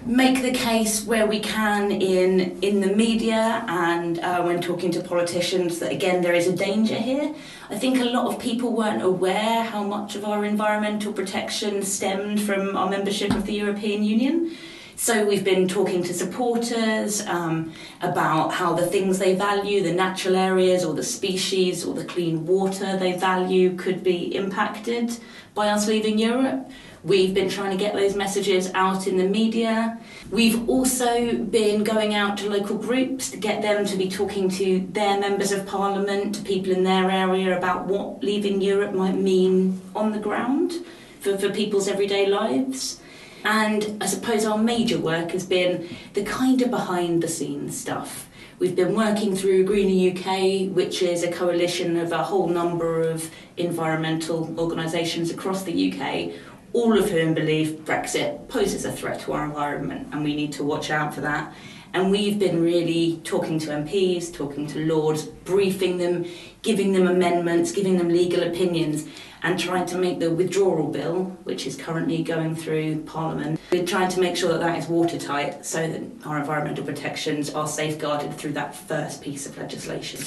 make 0.08 0.42
the 0.42 0.52
case 0.52 1.04
where 1.06 1.28
we 1.28 1.40
can 1.40 1.92
in 1.92 2.58
in 2.62 2.80
the 2.80 2.96
media 2.96 3.66
and 3.68 4.20
uh, 4.20 4.42
when 4.42 4.62
talking 4.62 4.90
to 4.90 5.02
politicians 5.02 5.80
that 5.80 5.92
again 5.92 6.22
there 6.22 6.34
is 6.34 6.48
a 6.48 6.56
danger 6.56 6.96
here. 6.96 7.36
I 7.70 7.78
think 7.78 8.00
a 8.00 8.06
lot 8.06 8.34
of 8.34 8.40
people 8.40 8.74
weren't 8.74 9.04
aware 9.04 9.64
how 9.64 9.84
much 9.84 10.16
of 10.16 10.24
our 10.24 10.46
environmental 10.46 11.12
protection 11.12 11.84
stemmed 11.84 12.42
from 12.42 12.78
our 12.78 12.90
membership 12.90 13.32
of 13.32 13.46
the 13.46 13.54
European 13.54 14.04
Union. 14.04 14.56
So 14.96 15.26
we've 15.26 15.44
been 15.44 15.68
talking 15.68 16.02
to 16.04 16.14
supporters 16.14 17.24
um, 17.28 17.74
about 18.02 18.54
how 18.54 18.74
the 18.74 18.88
things 18.88 19.20
they 19.20 19.36
value, 19.36 19.84
the 19.84 19.92
natural 19.92 20.36
areas 20.36 20.84
or 20.84 20.96
the 20.96 21.04
species 21.04 21.86
or 21.86 21.94
the 21.94 22.06
clean 22.06 22.48
water 22.48 22.98
they 22.98 23.14
value 23.14 23.76
could 23.76 24.04
be 24.04 24.34
impacted 24.36 25.16
by 25.54 25.68
us 25.68 25.88
leaving 25.88 26.18
Europe. 26.18 26.72
We've 27.08 27.34
been 27.34 27.50
trying 27.50 27.72
to 27.72 27.78
get 27.78 27.94
those 27.94 28.18
messages 28.18 28.70
out 28.74 29.08
in 29.08 29.16
the 29.16 29.24
media. 29.24 29.98
We've 30.30 30.68
also 30.68 31.38
been 31.38 31.86
going 31.86 32.14
out 32.14 32.38
to 32.40 32.50
local 32.50 32.78
groups 32.78 33.32
to 33.32 33.38
get 33.38 33.62
them 33.62 33.86
to 33.86 33.96
be 33.96 34.10
talking 34.10 34.50
to 34.50 34.86
their 34.92 35.18
members 35.18 35.54
of 35.54 35.66
parliament, 35.66 36.36
to 36.36 36.42
people 36.42 36.74
in 36.74 36.84
their 36.84 37.10
area 37.10 37.58
about 37.58 37.86
what 37.86 38.22
leaving 38.22 38.60
Europe 38.60 38.94
might 38.94 39.16
mean 39.16 39.80
on 39.96 40.12
the 40.12 40.20
ground 40.20 40.74
for, 41.22 41.38
for 41.38 41.50
people's 41.50 41.88
everyday 41.88 42.26
lives. 42.26 43.00
And 43.46 44.04
I 44.04 44.06
suppose 44.06 44.44
our 44.44 44.58
major 44.58 45.00
work 45.00 45.32
has 45.32 45.46
been 45.46 45.88
the 46.14 46.26
kind 46.26 46.62
of 46.62 46.70
behind 46.70 47.24
the 47.24 47.30
scenes 47.30 47.80
stuff. 47.80 48.28
We've 48.60 48.76
been 48.76 48.96
working 48.96 49.34
through 49.34 49.64
Greener 49.64 50.12
UK, 50.12 50.76
which 50.76 51.02
is 51.02 51.24
a 51.24 51.32
coalition 51.32 51.96
of 51.96 52.12
a 52.12 52.24
whole 52.24 52.50
number 52.50 53.02
of 53.02 53.32
environmental 53.56 54.54
organisations 54.60 55.32
across 55.32 55.64
the 55.64 55.94
UK, 55.94 56.34
all 56.78 56.96
of 56.96 57.10
whom 57.10 57.34
believe 57.34 57.70
Brexit 57.86 58.48
poses 58.50 58.86
a 58.86 58.92
threat 58.92 59.20
to 59.22 59.34
our 59.34 59.46
environment 59.46 60.10
and 60.12 60.24
we 60.24 60.36
need 60.36 60.54
to 60.54 60.64
watch 60.64 60.92
out 60.92 61.12
for 61.12 61.22
that. 61.22 61.52
And 61.96 62.12
we've 62.12 62.38
been 62.38 62.62
really 62.62 63.20
talking 63.24 63.58
to 63.58 63.70
MPs, 63.70 64.32
talking 64.32 64.68
to 64.68 64.86
Lords, 64.86 65.24
briefing 65.26 65.98
them, 65.98 66.28
giving 66.62 66.94
them 66.94 67.08
amendments, 67.08 67.72
giving 67.72 67.98
them 67.98 68.10
legal 68.10 68.44
opinions, 68.44 69.08
and 69.42 69.60
trying 69.60 69.88
to 69.88 69.98
make 69.98 70.20
the 70.20 70.30
withdrawal 70.30 70.92
bill, 70.92 71.24
which 71.46 71.66
is 71.66 71.76
currently 71.76 72.22
going 72.22 72.56
through 72.56 73.02
Parliament, 73.06 73.60
we're 73.72 73.84
trying 73.84 74.10
to 74.10 74.20
make 74.20 74.36
sure 74.36 74.52
that 74.52 74.60
that 74.60 74.78
is 74.78 74.88
watertight 74.88 75.66
so 75.66 75.88
that 75.88 76.04
our 76.28 76.38
environmental 76.38 76.86
protections 76.86 77.50
are 77.56 77.68
safeguarded 77.68 78.36
through 78.36 78.54
that 78.54 78.76
first 78.76 79.24
piece 79.24 79.48
of 79.48 79.58
legislation. 79.58 80.20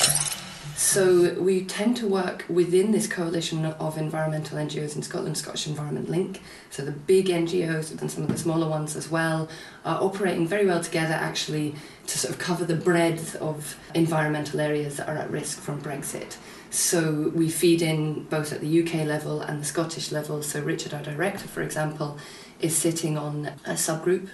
So 0.81 1.35
we 1.35 1.67
tend 1.67 1.99
to 1.99 2.09
work 2.09 2.47
within 2.49 2.91
this 2.91 3.07
coalition 3.07 3.67
of 3.67 3.99
environmental 3.99 4.57
NGOs 4.57 4.97
in 4.97 5.03
Scotland, 5.03 5.37
Scottish 5.37 5.67
Environment 5.67 6.09
Link. 6.09 6.41
So 6.71 6.83
the 6.83 6.91
big 6.91 7.27
NGOs 7.27 8.01
and 8.01 8.11
some 8.11 8.23
of 8.23 8.31
the 8.31 8.39
smaller 8.39 8.67
ones 8.67 8.97
as 8.97 9.11
well 9.11 9.51
are 9.85 10.03
operating 10.03 10.49
very 10.49 10.65
well 10.65 10.83
together 10.83 11.13
actually 11.13 11.75
to 12.07 12.19
sort 12.19 12.33
of 12.33 12.41
cover 12.41 12.65
the 12.65 12.77
breadth 12.77 13.37
of 13.37 13.79
environmental 13.95 14.59
areas 14.59 14.97
that 14.97 15.07
are 15.07 15.19
at 15.19 15.31
risk 15.31 15.61
from 15.61 15.83
Brexit. 15.83 16.39
So 16.71 17.31
we 17.35 17.51
feed 17.51 17.83
in 17.83 18.25
both 18.25 18.51
at 18.51 18.63
the 18.63 18.83
UK 18.83 19.07
level 19.07 19.43
and 19.43 19.61
the 19.61 19.67
Scottish 19.67 20.11
level. 20.11 20.43
So 20.43 20.63
Richard, 20.63 20.95
our 20.95 21.03
director, 21.03 21.47
for 21.47 21.61
example, 21.61 22.17
is 22.59 22.75
sitting 22.75 23.19
on 23.19 23.53
a 23.67 23.75
subgroup 23.75 24.31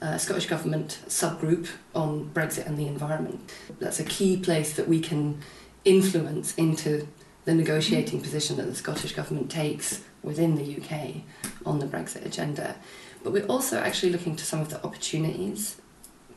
uh, 0.00 0.16
Scottish 0.16 0.46
Government 0.46 1.00
subgroup 1.08 1.68
on 1.94 2.30
Brexit 2.32 2.66
and 2.66 2.78
the 2.78 2.86
environment. 2.86 3.52
That's 3.80 3.98
a 3.98 4.04
key 4.04 4.36
place 4.36 4.74
that 4.74 4.86
we 4.86 5.00
can 5.00 5.40
influence 5.88 6.54
into 6.56 7.08
the 7.44 7.54
negotiating 7.54 8.20
position 8.20 8.56
that 8.58 8.66
the 8.66 8.74
Scottish 8.74 9.12
Government 9.12 9.50
takes 9.50 10.02
within 10.22 10.56
the 10.56 10.76
UK 10.76 11.22
on 11.64 11.78
the 11.78 11.86
Brexit 11.86 12.26
agenda. 12.26 12.76
But 13.22 13.32
we're 13.32 13.46
also 13.46 13.78
actually 13.78 14.12
looking 14.12 14.36
to 14.36 14.44
some 14.44 14.60
of 14.60 14.68
the 14.68 14.84
opportunities. 14.84 15.80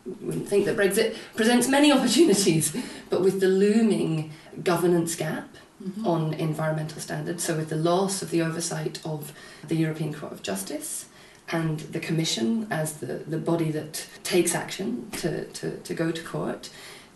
We 0.06 0.28
wouldn't 0.28 0.48
think 0.48 0.66
that 0.66 0.78
Brexit 0.78 1.16
presents 1.36 1.68
many 1.68 1.92
opportunities, 1.92 2.76
but 3.10 3.22
with 3.22 3.40
the 3.40 3.48
looming 3.48 4.32
governance 4.64 5.16
gap 5.16 5.50
mm-hmm. 5.84 6.08
on 6.08 6.34
environmental 6.34 7.02
standards, 7.02 7.44
so 7.44 7.58
with 7.58 7.70
the 7.70 7.76
loss 7.76 8.22
of 8.22 8.32
the 8.32 8.42
oversight 8.42 9.02
of 9.06 9.34
the 9.68 9.76
European 9.76 10.14
Court 10.14 10.32
of 10.32 10.42
Justice 10.42 11.06
and 11.52 11.82
the 11.82 12.00
Commission 12.00 12.68
as 12.72 12.94
the, 12.96 13.16
the 13.28 13.38
body 13.38 13.70
that 13.72 14.08
takes 14.24 14.56
action 14.56 15.12
to, 15.12 15.46
to, 15.46 15.78
to 15.78 15.94
go 15.94 16.12
to 16.12 16.24
court, 16.24 16.70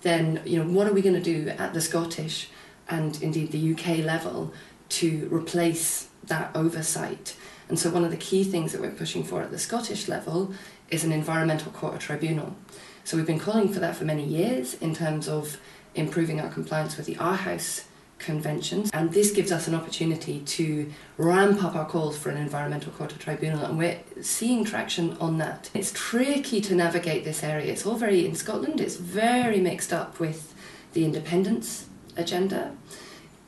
then 0.05 0.39
you 0.45 0.63
know 0.63 0.69
what 0.69 0.87
are 0.87 0.93
we 0.93 1.01
going 1.01 1.15
to 1.15 1.33
do 1.33 1.49
at 1.49 1.73
the 1.73 1.81
Scottish 1.81 2.49
and 2.87 3.19
indeed 3.23 3.51
the 3.51 3.73
UK 3.73 4.05
level 4.05 4.53
to 4.89 5.27
replace 5.31 6.09
that 6.23 6.55
oversight? 6.55 7.35
And 7.67 7.79
so 7.79 7.89
one 7.89 8.05
of 8.05 8.11
the 8.11 8.17
key 8.17 8.43
things 8.43 8.71
that 8.71 8.81
we're 8.81 8.91
pushing 8.91 9.23
for 9.23 9.41
at 9.41 9.49
the 9.49 9.57
Scottish 9.57 10.07
level 10.07 10.53
is 10.91 11.03
an 11.03 11.11
environmental 11.11 11.71
court 11.71 11.99
tribunal. 11.99 12.55
So 13.03 13.17
we've 13.17 13.25
been 13.25 13.39
calling 13.39 13.73
for 13.73 13.79
that 13.79 13.95
for 13.95 14.05
many 14.05 14.23
years 14.23 14.75
in 14.75 14.93
terms 14.93 15.27
of 15.27 15.57
improving 15.95 16.39
our 16.39 16.49
compliance 16.49 16.97
with 16.97 17.07
the 17.07 17.15
Aarhus 17.15 17.85
conventions 18.25 18.89
and 18.91 19.13
this 19.13 19.31
gives 19.31 19.51
us 19.51 19.67
an 19.67 19.75
opportunity 19.75 20.39
to 20.39 20.91
ramp 21.17 21.63
up 21.63 21.75
our 21.75 21.85
calls 21.85 22.17
for 22.17 22.29
an 22.29 22.37
environmental 22.37 22.91
court 22.91 23.11
of 23.11 23.19
tribunal 23.19 23.63
and 23.63 23.77
we're 23.77 23.99
seeing 24.21 24.65
traction 24.65 25.15
on 25.17 25.37
that. 25.37 25.69
It's 25.73 25.91
tricky 25.93 26.59
to 26.61 26.75
navigate 26.75 27.23
this 27.23 27.43
area. 27.43 27.71
It's 27.71 27.85
all 27.85 27.95
very 27.95 28.25
in 28.25 28.35
scotland 28.35 28.81
it's 28.81 28.95
very 28.95 29.61
mixed 29.61 29.93
up 29.93 30.19
with 30.19 30.53
the 30.93 31.05
independence 31.05 31.87
agenda. 32.17 32.75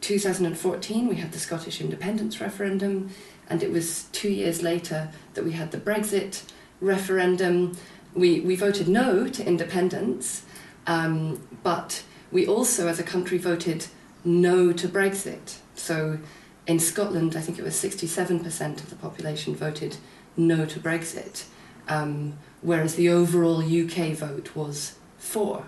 2014 0.01 1.07
we 1.07 1.15
had 1.15 1.31
the 1.31 1.39
scottish 1.39 1.81
independence 1.81 2.39
referendum 2.39 3.09
and 3.49 3.63
it 3.63 3.71
was 3.71 4.03
two 4.11 4.29
years 4.29 4.61
later 4.61 5.09
that 5.33 5.43
we 5.43 5.53
had 5.53 5.71
the 5.71 5.79
brexit 5.79 6.43
referendum. 6.79 7.75
We, 8.13 8.39
we 8.41 8.55
voted 8.55 8.87
no 8.87 9.27
to 9.27 9.45
independence 9.45 10.43
um, 10.85 11.41
but 11.63 12.03
we 12.31 12.45
also 12.45 12.87
as 12.87 12.99
a 12.99 13.03
country 13.03 13.37
voted 13.37 13.87
no 14.27 14.73
to 14.73 14.87
Brexit. 14.87 15.57
So 15.75 16.19
in 16.67 16.79
Scotland, 16.79 17.35
I 17.35 17.41
think 17.41 17.57
it 17.57 17.63
was 17.63 17.75
67% 17.75 18.83
of 18.83 18.89
the 18.89 18.95
population 18.97 19.55
voted 19.55 19.97
no 20.35 20.65
to 20.65 20.79
Brexit, 20.79 21.45
um, 21.87 22.37
whereas 22.61 22.95
the 22.95 23.09
overall 23.09 23.59
UK 23.59 24.11
vote 24.11 24.55
was 24.55 24.95
for 25.17 25.65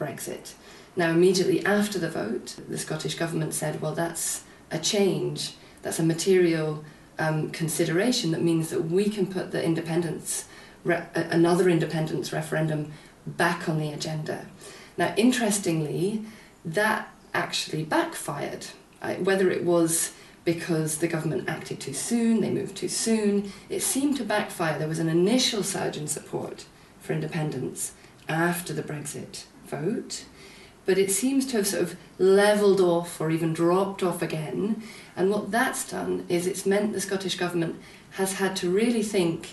Brexit. 0.00 0.54
Now, 0.96 1.10
immediately 1.10 1.64
after 1.64 1.98
the 1.98 2.10
vote, 2.10 2.56
the 2.68 2.78
Scottish 2.78 3.14
Government 3.14 3.54
said, 3.54 3.80
well, 3.80 3.94
that's 3.94 4.42
a 4.70 4.78
change, 4.78 5.54
that's 5.82 5.98
a 5.98 6.02
material 6.02 6.84
um, 7.18 7.50
consideration 7.50 8.30
that 8.30 8.42
means 8.42 8.70
that 8.70 8.86
we 8.86 9.08
can 9.08 9.26
put 9.26 9.50
the 9.50 9.62
independence, 9.62 10.46
another 10.84 11.68
independence 11.68 12.32
referendum 12.32 12.92
back 13.26 13.68
on 13.68 13.78
the 13.78 13.92
agenda. 13.92 14.46
Now, 14.96 15.14
interestingly, 15.16 16.24
that 16.64 17.08
actually 17.34 17.84
backfired. 17.84 18.66
Uh, 19.00 19.14
whether 19.14 19.50
it 19.50 19.64
was 19.64 20.12
because 20.44 20.98
the 20.98 21.08
government 21.08 21.48
acted 21.48 21.78
too 21.78 21.92
soon, 21.92 22.40
they 22.40 22.50
moved 22.50 22.76
too 22.76 22.88
soon, 22.88 23.52
it 23.68 23.80
seemed 23.80 24.16
to 24.16 24.24
backfire. 24.24 24.78
There 24.78 24.88
was 24.88 24.98
an 24.98 25.08
initial 25.08 25.62
surge 25.62 25.96
in 25.96 26.06
support 26.06 26.64
for 27.00 27.12
independence 27.12 27.92
after 28.28 28.72
the 28.72 28.82
Brexit 28.82 29.44
vote, 29.66 30.24
but 30.86 30.96
it 30.96 31.10
seems 31.10 31.44
to 31.46 31.58
have 31.58 31.66
sort 31.66 31.82
of 31.82 31.96
levelled 32.18 32.80
off 32.80 33.20
or 33.20 33.30
even 33.30 33.52
dropped 33.52 34.02
off 34.02 34.22
again. 34.22 34.82
And 35.14 35.30
what 35.30 35.50
that's 35.50 35.88
done 35.88 36.24
is 36.28 36.46
it's 36.46 36.64
meant 36.64 36.92
the 36.94 37.00
Scottish 37.00 37.36
Government 37.36 37.76
has 38.12 38.34
had 38.34 38.56
to 38.56 38.70
really 38.70 39.02
think 39.02 39.50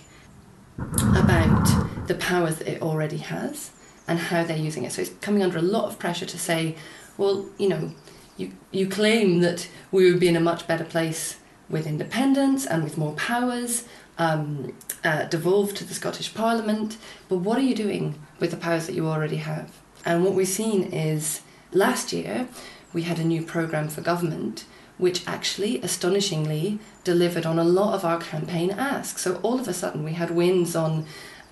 about 0.77 2.07
the 2.07 2.15
powers 2.15 2.57
that 2.57 2.67
it 2.67 2.81
already 2.81 3.17
has 3.17 3.71
and 4.07 4.19
how 4.19 4.43
they're 4.43 4.57
using 4.57 4.83
it. 4.83 4.91
So 4.93 5.01
it's 5.01 5.11
coming 5.21 5.43
under 5.43 5.57
a 5.57 5.61
lot 5.61 5.85
of 5.85 5.99
pressure 5.99 6.25
to 6.25 6.37
say, 6.37 6.75
well, 7.17 7.45
you 7.57 7.69
know, 7.69 7.91
you, 8.37 8.51
you 8.71 8.87
claim 8.87 9.39
that 9.39 9.67
we 9.91 10.11
would 10.11 10.19
be 10.19 10.27
in 10.27 10.35
a 10.35 10.41
much 10.41 10.67
better 10.67 10.83
place 10.83 11.37
with 11.69 11.87
independence 11.87 12.65
and 12.65 12.83
with 12.83 12.97
more 12.97 13.13
powers 13.13 13.85
um, 14.17 14.73
uh, 15.03 15.25
devolved 15.25 15.75
to 15.77 15.83
the 15.83 15.93
Scottish 15.93 16.33
Parliament, 16.33 16.97
but 17.27 17.37
what 17.37 17.57
are 17.57 17.63
you 17.63 17.75
doing 17.75 18.15
with 18.39 18.51
the 18.51 18.57
powers 18.57 18.87
that 18.87 18.95
you 18.95 19.07
already 19.07 19.37
have? 19.37 19.71
And 20.05 20.23
what 20.23 20.33
we've 20.33 20.47
seen 20.47 20.83
is 20.83 21.41
last 21.71 22.13
year 22.13 22.47
we 22.93 23.03
had 23.03 23.19
a 23.19 23.23
new 23.23 23.41
programme 23.41 23.89
for 23.89 24.01
government 24.01 24.65
which 24.97 25.27
actually 25.27 25.81
astonishingly 25.81 26.79
delivered 27.03 27.45
on 27.45 27.59
a 27.59 27.63
lot 27.63 27.93
of 27.93 28.05
our 28.05 28.17
campaign 28.17 28.71
asks. 28.71 29.23
So 29.23 29.35
all 29.43 29.59
of 29.59 29.67
a 29.67 29.73
sudden 29.73 30.03
we 30.03 30.13
had 30.13 30.31
wins 30.31 30.73
on 30.75 31.05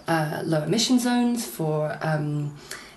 uh, 0.08 0.42
low 0.46 0.64
emission 0.64 1.00
zones 1.00 1.46
for. 1.46 1.98
Um, 2.02 2.56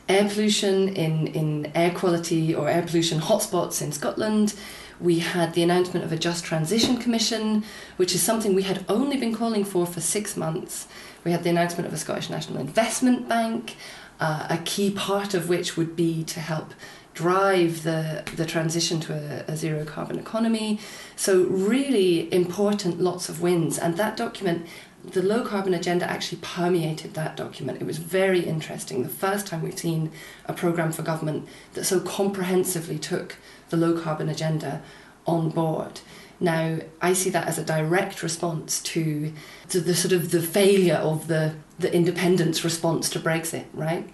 air 0.08 0.28
pollution 0.28 0.88
in, 0.88 1.26
in 1.28 1.72
air 1.75 1.90
quality 1.90 2.54
or 2.54 2.68
air 2.68 2.82
pollution 2.82 3.20
hotspots 3.20 3.82
in 3.82 3.92
Scotland. 3.92 4.54
We 5.00 5.18
had 5.18 5.54
the 5.54 5.62
announcement 5.62 6.04
of 6.04 6.12
a 6.12 6.16
Just 6.16 6.44
Transition 6.44 6.96
Commission, 6.96 7.64
which 7.96 8.14
is 8.14 8.22
something 8.22 8.54
we 8.54 8.62
had 8.62 8.84
only 8.88 9.16
been 9.16 9.34
calling 9.34 9.64
for 9.64 9.86
for 9.86 10.00
six 10.00 10.36
months. 10.36 10.88
We 11.25 11.32
had 11.32 11.42
the 11.42 11.50
announcement 11.50 11.86
of 11.86 11.92
a 11.92 11.99
Scottish 11.99 12.30
National 12.30 12.58
Investment 12.58 13.28
Bank, 13.28 13.76
uh, 14.21 14.47
a 14.49 14.58
key 14.58 14.90
part 14.90 15.34
of 15.34 15.49
which 15.49 15.76
would 15.76 15.97
be 15.97 16.25
to 16.25 16.40
help 16.40 16.73
drive 17.12 17.82
the, 17.82 18.23
the 18.36 18.47
transition 18.47 19.00
to 19.00 19.14
a, 19.49 19.52
a, 19.52 19.56
zero 19.56 19.84
carbon 19.84 20.19
economy. 20.19 20.78
So, 21.16 21.45
really 21.45 22.32
important, 22.32 23.00
lots 23.00 23.30
of 23.30 23.40
wins. 23.40 23.78
And 23.78 23.97
that 23.97 24.19
document 24.19 24.66
the 25.12 25.23
low 25.23 25.45
carbon 25.45 25.73
agenda 25.73 26.08
actually 26.10 26.38
permeated 26.42 27.14
that 27.14 27.36
document. 27.36 27.80
It 27.80 27.84
was 27.86 27.99
very 27.99 28.40
interesting. 28.40 29.02
The 29.02 29.08
first 29.08 29.47
time 29.47 29.62
we've 29.62 29.78
seen 29.78 30.10
a 30.47 30.52
programme 30.52 30.90
for 30.90 31.02
government 31.02 31.49
that 31.75 31.84
so 31.84 32.00
comprehensively 32.00 32.99
took 32.99 33.36
the 33.71 33.76
low 33.76 33.99
carbon 34.00 34.28
agenda 34.28 34.82
on 35.26 35.50
board. 35.50 36.00
Now, 36.40 36.78
I 37.00 37.12
see 37.12 37.30
that 37.30 37.47
as 37.47 37.56
a 37.56 37.64
direct 37.64 38.23
response 38.23 38.82
to, 38.82 39.32
to 39.69 39.80
the 39.80 39.95
sort 39.95 40.12
of 40.12 40.32
the 40.32 40.42
failure 40.42 40.97
of 40.97 41.28
the, 41.28 41.54
the 41.78 41.92
independence 41.95 42.64
response 42.64 43.08
to 43.10 43.21
Brexit, 43.21 43.64
right? 43.73 44.06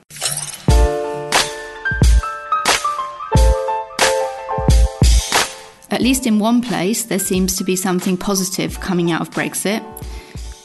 At 5.90 6.00
least 6.00 6.26
in 6.26 6.38
one 6.38 6.62
place, 6.62 7.04
there 7.04 7.18
seems 7.18 7.56
to 7.56 7.64
be 7.64 7.76
something 7.76 8.16
positive 8.16 8.80
coming 8.80 9.10
out 9.10 9.20
of 9.20 9.30
Brexit 9.30 9.82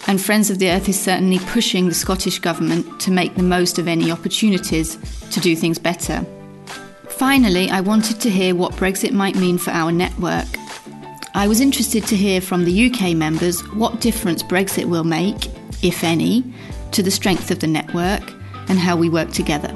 and 0.07 0.21
Friends 0.21 0.49
of 0.49 0.59
the 0.59 0.69
Earth 0.69 0.89
is 0.89 0.99
certainly 0.99 1.39
pushing 1.39 1.87
the 1.87 1.93
Scottish 1.93 2.39
Government 2.39 2.99
to 3.01 3.11
make 3.11 3.35
the 3.35 3.43
most 3.43 3.77
of 3.77 3.87
any 3.87 4.11
opportunities 4.11 4.97
to 5.31 5.39
do 5.39 5.55
things 5.55 5.77
better. 5.77 6.25
Finally, 7.09 7.69
I 7.69 7.81
wanted 7.81 8.19
to 8.21 8.29
hear 8.29 8.55
what 8.55 8.73
Brexit 8.73 9.11
might 9.11 9.35
mean 9.35 9.57
for 9.57 9.71
our 9.71 9.91
network. 9.91 10.47
I 11.35 11.47
was 11.47 11.59
interested 11.59 12.05
to 12.07 12.15
hear 12.15 12.41
from 12.41 12.65
the 12.65 12.91
UK 12.91 13.15
members 13.15 13.61
what 13.73 14.01
difference 14.01 14.41
Brexit 14.41 14.85
will 14.85 15.03
make, 15.03 15.47
if 15.83 16.03
any, 16.03 16.43
to 16.91 17.03
the 17.03 17.11
strength 17.11 17.51
of 17.51 17.59
the 17.59 17.67
network 17.67 18.33
and 18.69 18.79
how 18.79 18.95
we 18.95 19.09
work 19.09 19.31
together. 19.31 19.75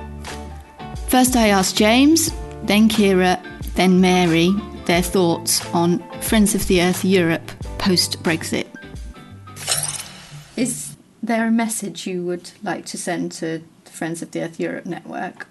First, 1.08 1.36
I 1.36 1.50
asked 1.50 1.78
James, 1.78 2.32
then 2.64 2.88
Kierra, 2.90 3.40
then 3.76 4.02
Mary 4.02 4.52
their 4.86 5.02
thoughts 5.02 5.66
on 5.74 6.00
Friends 6.22 6.56
of 6.56 6.68
the 6.68 6.82
Earth 6.82 7.06
Europe 7.06 7.50
post 7.78 8.22
Brexit. 8.24 8.68
Is 10.62 10.96
there 11.24 11.48
a 11.48 11.52
message 11.52 12.06
you 12.06 12.22
would 12.22 12.52
like 12.62 12.86
to 12.86 12.98
send 13.00 13.32
to 13.32 13.64
the 13.84 13.90
Friends 13.90 14.22
of 14.22 14.30
the 14.30 14.44
Earth 14.44 14.60
Europe 14.60 14.86
network? 14.86 15.48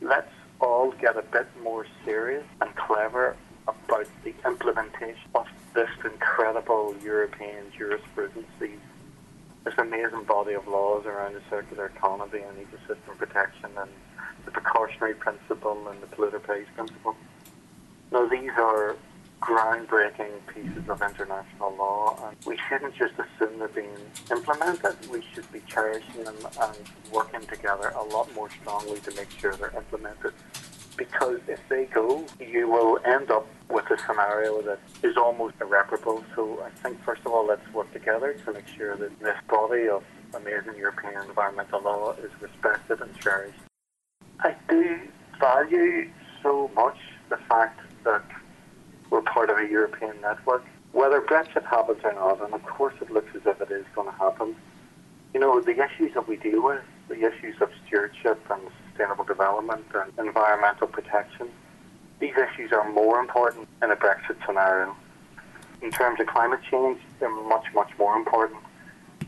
Let's 0.00 0.32
all 0.60 0.90
get 1.00 1.16
a 1.16 1.22
bit 1.22 1.46
more 1.62 1.86
serious 2.04 2.44
and 2.60 2.74
clever 2.74 3.36
about 3.68 4.08
the 4.24 4.34
implementation 4.44 5.30
of 5.36 5.46
this 5.74 5.90
incredible 6.04 6.96
European 7.04 7.70
jurisprudence, 7.70 8.48
this 8.58 9.74
amazing 9.78 10.24
body 10.24 10.54
of 10.54 10.66
laws 10.66 11.06
around 11.06 11.34
the 11.34 11.42
circular 11.48 11.86
economy 11.86 12.40
and 12.40 12.58
ecosystem 12.58 13.16
protection 13.16 13.70
and 13.76 13.90
the 14.44 14.50
precautionary 14.50 15.14
principle 15.14 15.86
and 15.86 16.02
the 16.02 16.08
polluter 16.08 16.42
pays 16.42 16.66
principle. 16.74 17.14
Now, 18.10 18.26
these 18.26 18.50
are 18.56 18.96
groundbreaking 19.40 20.32
pieces 20.52 20.88
of 20.88 21.00
international 21.00 21.74
law, 21.76 22.18
and 22.26 22.36
we 22.44 22.58
shouldn't 22.68 22.94
just 22.96 23.14
assume 23.14 23.58
they're 23.58 23.68
being 23.68 23.96
implemented. 24.30 24.96
We 25.10 25.22
should 25.32 25.50
be 25.52 25.60
cherishing 25.66 26.24
them 26.24 26.36
and 26.60 26.76
working 27.12 27.42
together 27.42 27.92
a 27.96 28.02
lot 28.02 28.32
more 28.34 28.50
strongly 28.50 29.00
to 29.00 29.14
make 29.14 29.30
sure 29.30 29.54
they're 29.54 29.76
implemented. 29.76 30.32
Because 30.96 31.38
if 31.46 31.60
they 31.68 31.84
go, 31.84 32.26
you 32.40 32.68
will 32.68 32.98
end 33.04 33.30
up 33.30 33.46
with 33.70 33.88
a 33.90 33.98
scenario 33.98 34.60
that 34.62 34.80
is 35.04 35.16
almost 35.16 35.54
irreparable. 35.60 36.24
So 36.34 36.60
I 36.64 36.70
think, 36.80 37.00
first 37.04 37.22
of 37.24 37.32
all, 37.32 37.46
let's 37.46 37.72
work 37.72 37.92
together 37.92 38.34
to 38.44 38.52
make 38.52 38.66
sure 38.66 38.96
that 38.96 39.16
this 39.20 39.36
body 39.48 39.88
of 39.88 40.02
amazing 40.34 40.76
European 40.76 41.22
environmental 41.28 41.80
law 41.82 42.12
is 42.14 42.30
respected 42.40 43.00
and 43.00 43.16
cherished. 43.20 43.60
I 44.40 44.56
do 44.68 44.98
value 45.38 46.10
so 46.42 46.70
much 46.74 46.98
the 47.28 47.36
fact 47.48 47.80
that 48.04 48.24
we're 49.10 49.22
part 49.22 49.50
of 49.50 49.58
a 49.58 49.66
European 49.68 50.20
network. 50.20 50.64
Whether 50.92 51.20
Brexit 51.20 51.64
happens 51.64 52.00
or 52.04 52.12
not, 52.14 52.42
and 52.42 52.54
of 52.54 52.62
course 52.64 52.94
it 53.00 53.10
looks 53.10 53.34
as 53.34 53.42
if 53.46 53.60
it 53.60 53.70
is 53.70 53.84
going 53.94 54.08
to 54.08 54.18
happen, 54.18 54.56
you 55.34 55.40
know, 55.40 55.60
the 55.60 55.72
issues 55.72 56.14
that 56.14 56.26
we 56.26 56.36
deal 56.36 56.62
with, 56.62 56.82
the 57.08 57.26
issues 57.26 57.60
of 57.60 57.70
stewardship 57.86 58.40
and 58.50 58.60
sustainable 58.88 59.24
development 59.24 59.84
and 59.94 60.26
environmental 60.26 60.86
protection, 60.86 61.48
these 62.20 62.34
issues 62.36 62.72
are 62.72 62.90
more 62.90 63.20
important 63.20 63.68
in 63.82 63.90
a 63.90 63.96
Brexit 63.96 64.36
scenario. 64.46 64.96
In 65.82 65.90
terms 65.90 66.18
of 66.20 66.26
climate 66.26 66.60
change, 66.68 67.00
they're 67.20 67.30
much, 67.30 67.66
much 67.74 67.90
more 67.98 68.16
important. 68.16 68.60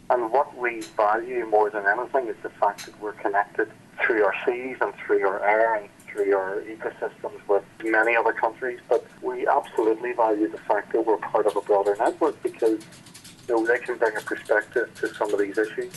And 0.09 0.33
what 0.33 0.57
we 0.57 0.81
value 0.81 1.47
more 1.47 1.71
than 1.71 1.87
anything 1.87 2.27
is 2.27 2.37
the 2.43 2.51
fact 2.51 2.87
that 2.87 3.01
we're 3.01 3.13
connected 3.13 3.71
through 4.05 4.25
our 4.25 4.35
seas 4.45 4.77
and 4.81 4.93
through 4.95 5.27
our 5.27 5.45
air 5.45 5.77
and 5.77 5.89
through 6.13 6.35
our 6.35 6.63
ecosystems 6.63 7.47
with 7.49 7.65
many 7.85 8.17
other 8.17 8.33
countries, 8.33 8.81
but 8.89 9.07
we 9.23 9.47
absolutely 9.47 10.13
value 10.13 10.49
the 10.49 10.59
fact 10.59 10.93
that 10.93 11.05
we're 11.07 11.17
part 11.19 11.47
of 11.47 11.57
a 11.57 11.61
broader 11.63 11.97
network 11.99 12.41
because 12.43 12.85
you 13.49 13.55
know, 13.55 13.67
they 13.67 13.79
can 13.79 13.97
bring 13.97 14.17
a 14.17 14.21
perspective 14.21 14.91
to 14.97 15.15
some 15.15 15.33
of 15.33 15.39
these 15.39 15.59
issues. 15.59 15.93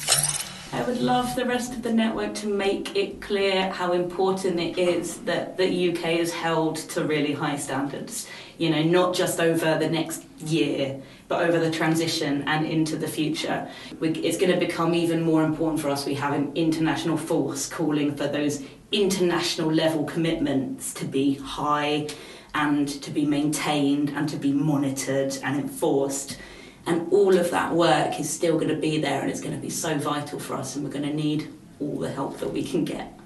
I 0.74 0.82
would 0.82 1.02
love 1.02 1.36
the 1.36 1.46
rest 1.46 1.74
of 1.74 1.84
the 1.84 1.94
network 1.94 2.34
to 2.36 2.48
make 2.48 2.96
it 2.96 3.22
clear 3.22 3.70
how 3.70 3.92
important 3.92 4.60
it 4.60 4.80
is 4.80 5.20
that 5.20 5.56
the 5.56 5.90
UK 5.90 6.14
is 6.18 6.34
held 6.34 6.78
to 6.78 7.06
really 7.06 7.32
high 7.32 7.58
standards. 7.58 8.28
You 8.58 8.72
know, 8.72 8.82
not 8.82 9.14
just 9.14 9.40
over 9.40 9.78
the 9.78 9.88
next 9.88 10.24
year, 10.40 11.00
but 11.28 11.44
over 11.44 11.60
the 11.60 11.70
transition 11.70 12.44
and 12.48 12.66
into 12.66 12.98
the 12.98 13.08
future. 13.08 13.70
We, 14.00 14.10
it's 14.10 14.38
going 14.38 14.52
to 14.52 14.58
become 14.58 14.96
even 14.96 15.22
more 15.22 15.44
important 15.44 15.80
for 15.80 15.90
us. 15.90 16.08
We 16.08 16.16
have 16.16 16.34
an 16.34 16.52
international 16.56 17.18
force 17.18 17.70
calling 17.70 18.16
for 18.16 18.28
those 18.28 18.64
international 18.94 19.72
level 19.72 20.04
commitments 20.04 20.94
to 20.94 21.06
be 21.06 21.36
high 21.36 22.08
and 22.54 22.88
to 22.88 23.10
be 23.10 23.26
maintained 23.26 24.10
and 24.10 24.30
to 24.30 24.38
be 24.38 24.54
monitored 24.54 25.38
and 25.44 25.60
enforced. 25.60 26.38
And 26.86 27.12
all 27.12 27.38
of 27.38 27.50
that 27.52 27.74
work 27.74 28.20
is 28.20 28.30
still 28.30 28.56
going 28.56 28.68
to 28.70 28.76
be 28.76 29.02
there 29.02 29.22
and 29.22 29.30
it's 29.30 29.42
going 29.42 29.56
to 29.56 29.62
be 29.62 29.70
so 29.70 29.98
vital 29.98 30.40
for 30.40 30.56
us, 30.56 30.76
and 30.76 30.86
we're 30.86 30.92
going 30.92 31.10
to 31.10 31.14
need 31.14 31.52
all 31.80 31.98
the 31.98 32.12
help 32.12 32.40
that 32.40 32.52
we 32.52 32.64
can 32.64 32.86
get. 32.86 33.20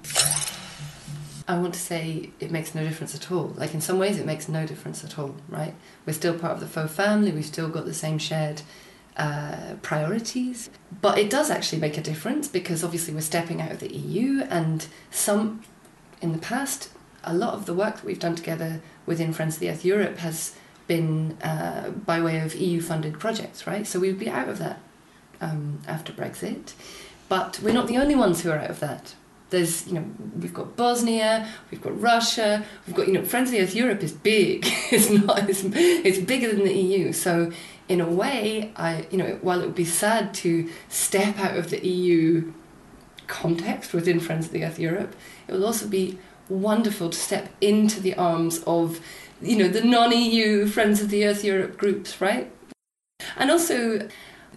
I 1.46 1.58
want 1.58 1.74
to 1.74 1.80
say 1.80 2.30
it 2.40 2.50
makes 2.50 2.74
no 2.74 2.84
difference 2.84 3.14
at 3.14 3.32
all. 3.32 3.54
Like, 3.56 3.74
in 3.74 3.80
some 3.80 3.98
ways, 3.98 4.18
it 4.18 4.26
makes 4.26 4.48
no 4.48 4.66
difference 4.66 5.02
at 5.02 5.18
all, 5.18 5.34
right? 5.48 5.74
We're 6.06 6.12
still 6.12 6.38
part 6.38 6.52
of 6.52 6.60
the 6.60 6.66
FoE 6.66 6.86
family, 6.88 7.32
we've 7.32 7.44
still 7.44 7.68
got 7.68 7.84
the 7.84 7.94
same 7.94 8.18
shared 8.18 8.62
uh, 9.18 9.74
priorities. 9.82 10.70
But 11.00 11.18
it 11.18 11.28
does 11.28 11.50
actually 11.50 11.80
make 11.80 11.98
a 11.98 12.00
difference 12.00 12.48
because 12.48 12.84
obviously 12.84 13.12
we're 13.12 13.20
stepping 13.20 13.60
out 13.60 13.72
of 13.72 13.80
the 13.80 13.94
EU, 13.94 14.42
and 14.48 14.86
some 15.10 15.62
in 16.20 16.32
the 16.32 16.38
past, 16.38 16.90
a 17.24 17.34
lot 17.34 17.54
of 17.54 17.66
the 17.66 17.74
work 17.74 17.96
that 17.96 18.04
we've 18.04 18.18
done 18.18 18.34
together 18.34 18.80
within 19.06 19.32
Friends 19.32 19.56
of 19.56 19.60
the 19.60 19.70
Earth 19.70 19.84
Europe 19.84 20.18
has 20.18 20.54
been 20.86 21.36
uh, 21.42 21.90
by 21.90 22.20
way 22.20 22.40
of 22.40 22.54
EU 22.54 22.80
funded 22.80 23.18
projects, 23.18 23.66
right? 23.66 23.86
So 23.86 24.00
we 24.00 24.08
would 24.08 24.18
be 24.18 24.30
out 24.30 24.48
of 24.48 24.58
that 24.58 24.80
um, 25.40 25.80
after 25.86 26.12
Brexit. 26.12 26.72
But 27.28 27.60
we're 27.62 27.74
not 27.74 27.88
the 27.88 27.98
only 27.98 28.14
ones 28.14 28.42
who 28.42 28.50
are 28.50 28.58
out 28.58 28.70
of 28.70 28.80
that. 28.80 29.14
There's, 29.50 29.86
you 29.86 29.94
know, 29.94 30.04
we've 30.38 30.52
got 30.52 30.76
Bosnia, 30.76 31.48
we've 31.70 31.80
got 31.80 31.98
Russia, 32.00 32.64
we've 32.86 32.94
got, 32.96 33.06
you 33.06 33.14
know, 33.14 33.24
Friends 33.24 33.48
of 33.48 33.52
the 33.52 33.62
Earth 33.62 33.74
Europe 33.74 34.02
is 34.02 34.12
big. 34.12 34.66
it's 34.90 35.10
not, 35.10 35.48
it's, 35.48 35.62
it's 35.64 36.18
bigger 36.18 36.48
than 36.48 36.64
the 36.64 36.74
EU. 36.74 37.12
So 37.12 37.52
in 37.88 38.00
a 38.00 38.08
way, 38.08 38.72
I, 38.76 39.06
you 39.10 39.18
know, 39.18 39.38
while 39.40 39.60
it 39.60 39.66
would 39.66 39.74
be 39.74 39.84
sad 39.84 40.34
to 40.34 40.68
step 40.88 41.38
out 41.38 41.56
of 41.56 41.70
the 41.70 41.86
EU 41.86 42.52
context 43.26 43.92
within 43.92 44.20
Friends 44.20 44.46
of 44.46 44.52
the 44.52 44.64
Earth 44.64 44.78
Europe, 44.78 45.14
it 45.46 45.52
will 45.52 45.64
also 45.64 45.88
be 45.88 46.18
wonderful 46.48 47.10
to 47.10 47.18
step 47.18 47.50
into 47.60 48.00
the 48.00 48.14
arms 48.14 48.62
of 48.66 49.00
you 49.40 49.56
know, 49.56 49.68
the 49.68 49.82
non-EU 49.82 50.66
Friends 50.66 51.00
of 51.00 51.10
the 51.10 51.24
Earth 51.26 51.44
Europe 51.44 51.76
groups, 51.76 52.20
right? 52.20 52.50
And 53.36 53.50
also 53.50 54.08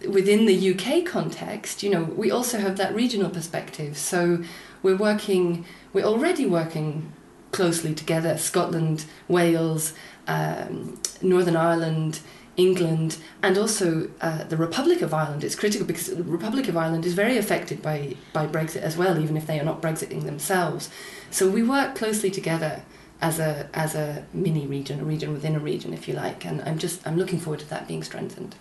within 0.08 0.46
the 0.46 0.74
UK 0.74 1.06
context, 1.06 1.84
you 1.84 1.90
know, 1.90 2.04
we 2.04 2.32
also 2.32 2.60
have 2.60 2.78
that 2.78 2.96
regional 2.96 3.30
perspective. 3.30 3.98
So 3.98 4.44
we're 4.82 4.98
working, 4.98 5.66
we're 5.94 6.06
already 6.06 6.46
working 6.46 7.14
closely 7.52 7.94
together, 7.94 8.38
Scotland, 8.38 9.06
Wales, 9.28 9.94
um, 10.28 11.00
Northern 11.22 11.56
Ireland, 11.56 12.22
England, 12.58 13.18
and 13.42 13.58
also 13.58 14.10
uh, 14.22 14.44
the 14.46 14.58
Republic 14.58 15.02
of 15.02 15.14
Ireland. 15.14 15.44
It's 15.44 15.56
critical 15.56 15.88
because 15.88 16.08
the 16.08 16.24
Republic 16.24 16.68
of 16.68 16.76
Ireland 16.78 17.06
is 17.06 17.14
very 17.14 17.38
affected 17.38 17.82
by, 17.82 18.16
by 18.34 18.46
Brexit 18.48 18.82
as 18.82 18.98
well, 18.98 19.20
even 19.20 19.38
if 19.38 19.48
they 19.48 19.60
are 19.60 19.64
not 19.64 19.82
Brexiting 19.82 20.26
themselves. 20.26 20.90
So 21.30 21.50
we 21.50 21.64
work 21.64 21.96
closely 21.96 22.30
together 22.30 22.84
as 23.22 23.40
a 23.40 23.70
as 23.74 23.96
a 23.96 24.26
mini 24.34 24.66
region, 24.68 25.00
a 25.00 25.04
region 25.04 25.32
within 25.32 25.56
a 25.56 25.60
region, 25.60 25.94
if 25.94 26.08
you 26.08 26.14
like. 26.14 26.46
And 26.46 26.62
I'm 26.64 26.78
just 26.78 27.06
I'm 27.08 27.18
looking 27.18 27.40
forward 27.40 27.60
to 27.60 27.70
that 27.70 27.88
being 27.88 28.04
strengthened. 28.04 28.56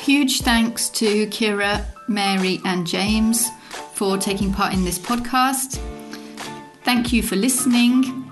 Huge 0.00 0.40
thanks 0.40 0.90
to 0.90 1.26
Kierra, 1.28 1.84
Mary, 2.08 2.60
and 2.64 2.86
James 2.86 3.48
for 3.94 4.18
taking 4.18 4.52
part 4.52 4.74
in 4.74 4.84
this 4.84 4.98
podcast. 4.98 5.80
Thank 6.84 7.12
you 7.12 7.22
for 7.22 7.36
listening. 7.36 8.28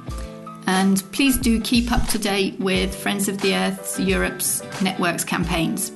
And 0.67 1.03
please 1.13 1.39
do 1.39 1.61
keep 1.61 1.91
up 1.91 2.07
to 2.09 2.19
date 2.19 2.61
with 2.61 2.95
Friends 2.95 3.29
of 3.29 3.41
the 3.41 3.55
Earth 3.55 3.99
Europe's 3.99 4.63
networks 4.83 5.25
campaigns. 5.25 5.93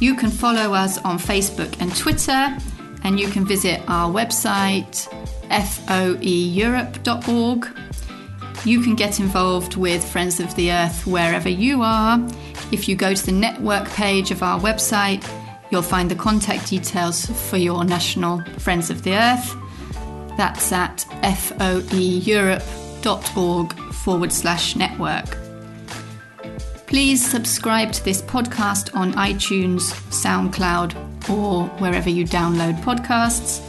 You 0.00 0.14
can 0.14 0.30
follow 0.30 0.72
us 0.74 0.98
on 0.98 1.18
Facebook 1.18 1.78
and 1.80 1.94
Twitter 1.96 2.56
and 3.04 3.20
you 3.20 3.28
can 3.28 3.46
visit 3.46 3.80
our 3.88 4.12
website 4.12 5.08
foeeurope.org. 5.48 7.68
You 8.64 8.80
can 8.80 8.96
get 8.96 9.20
involved 9.20 9.76
with 9.76 10.04
Friends 10.04 10.40
of 10.40 10.52
the 10.56 10.72
Earth 10.72 11.06
wherever 11.06 11.48
you 11.48 11.82
are. 11.82 12.18
If 12.72 12.88
you 12.88 12.96
go 12.96 13.14
to 13.14 13.26
the 13.26 13.32
network 13.32 13.86
page 13.90 14.32
of 14.32 14.42
our 14.42 14.58
website, 14.58 15.24
you'll 15.70 15.82
find 15.82 16.10
the 16.10 16.16
contact 16.16 16.68
details 16.68 17.26
for 17.48 17.58
your 17.58 17.84
national 17.84 18.42
Friends 18.58 18.90
of 18.90 19.04
the 19.04 19.14
Earth. 19.14 19.56
That's 20.36 20.72
at 20.72 20.98
foeeurope.org 21.22 23.72
forward 23.94 24.32
slash 24.32 24.76
network. 24.76 25.36
Please 26.86 27.28
subscribe 27.28 27.90
to 27.92 28.04
this 28.04 28.22
podcast 28.22 28.94
on 28.94 29.12
iTunes, 29.14 29.90
SoundCloud, 30.10 30.94
or 31.28 31.66
wherever 31.80 32.08
you 32.08 32.24
download 32.24 32.80
podcasts. 32.82 33.60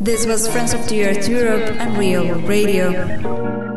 This 0.00 0.26
was 0.26 0.48
Friends 0.48 0.74
of 0.74 0.88
the 0.88 1.04
Earth 1.04 1.28
Europe 1.28 1.76
and 1.78 1.96
Real 1.96 2.34
Radio. 2.40 3.69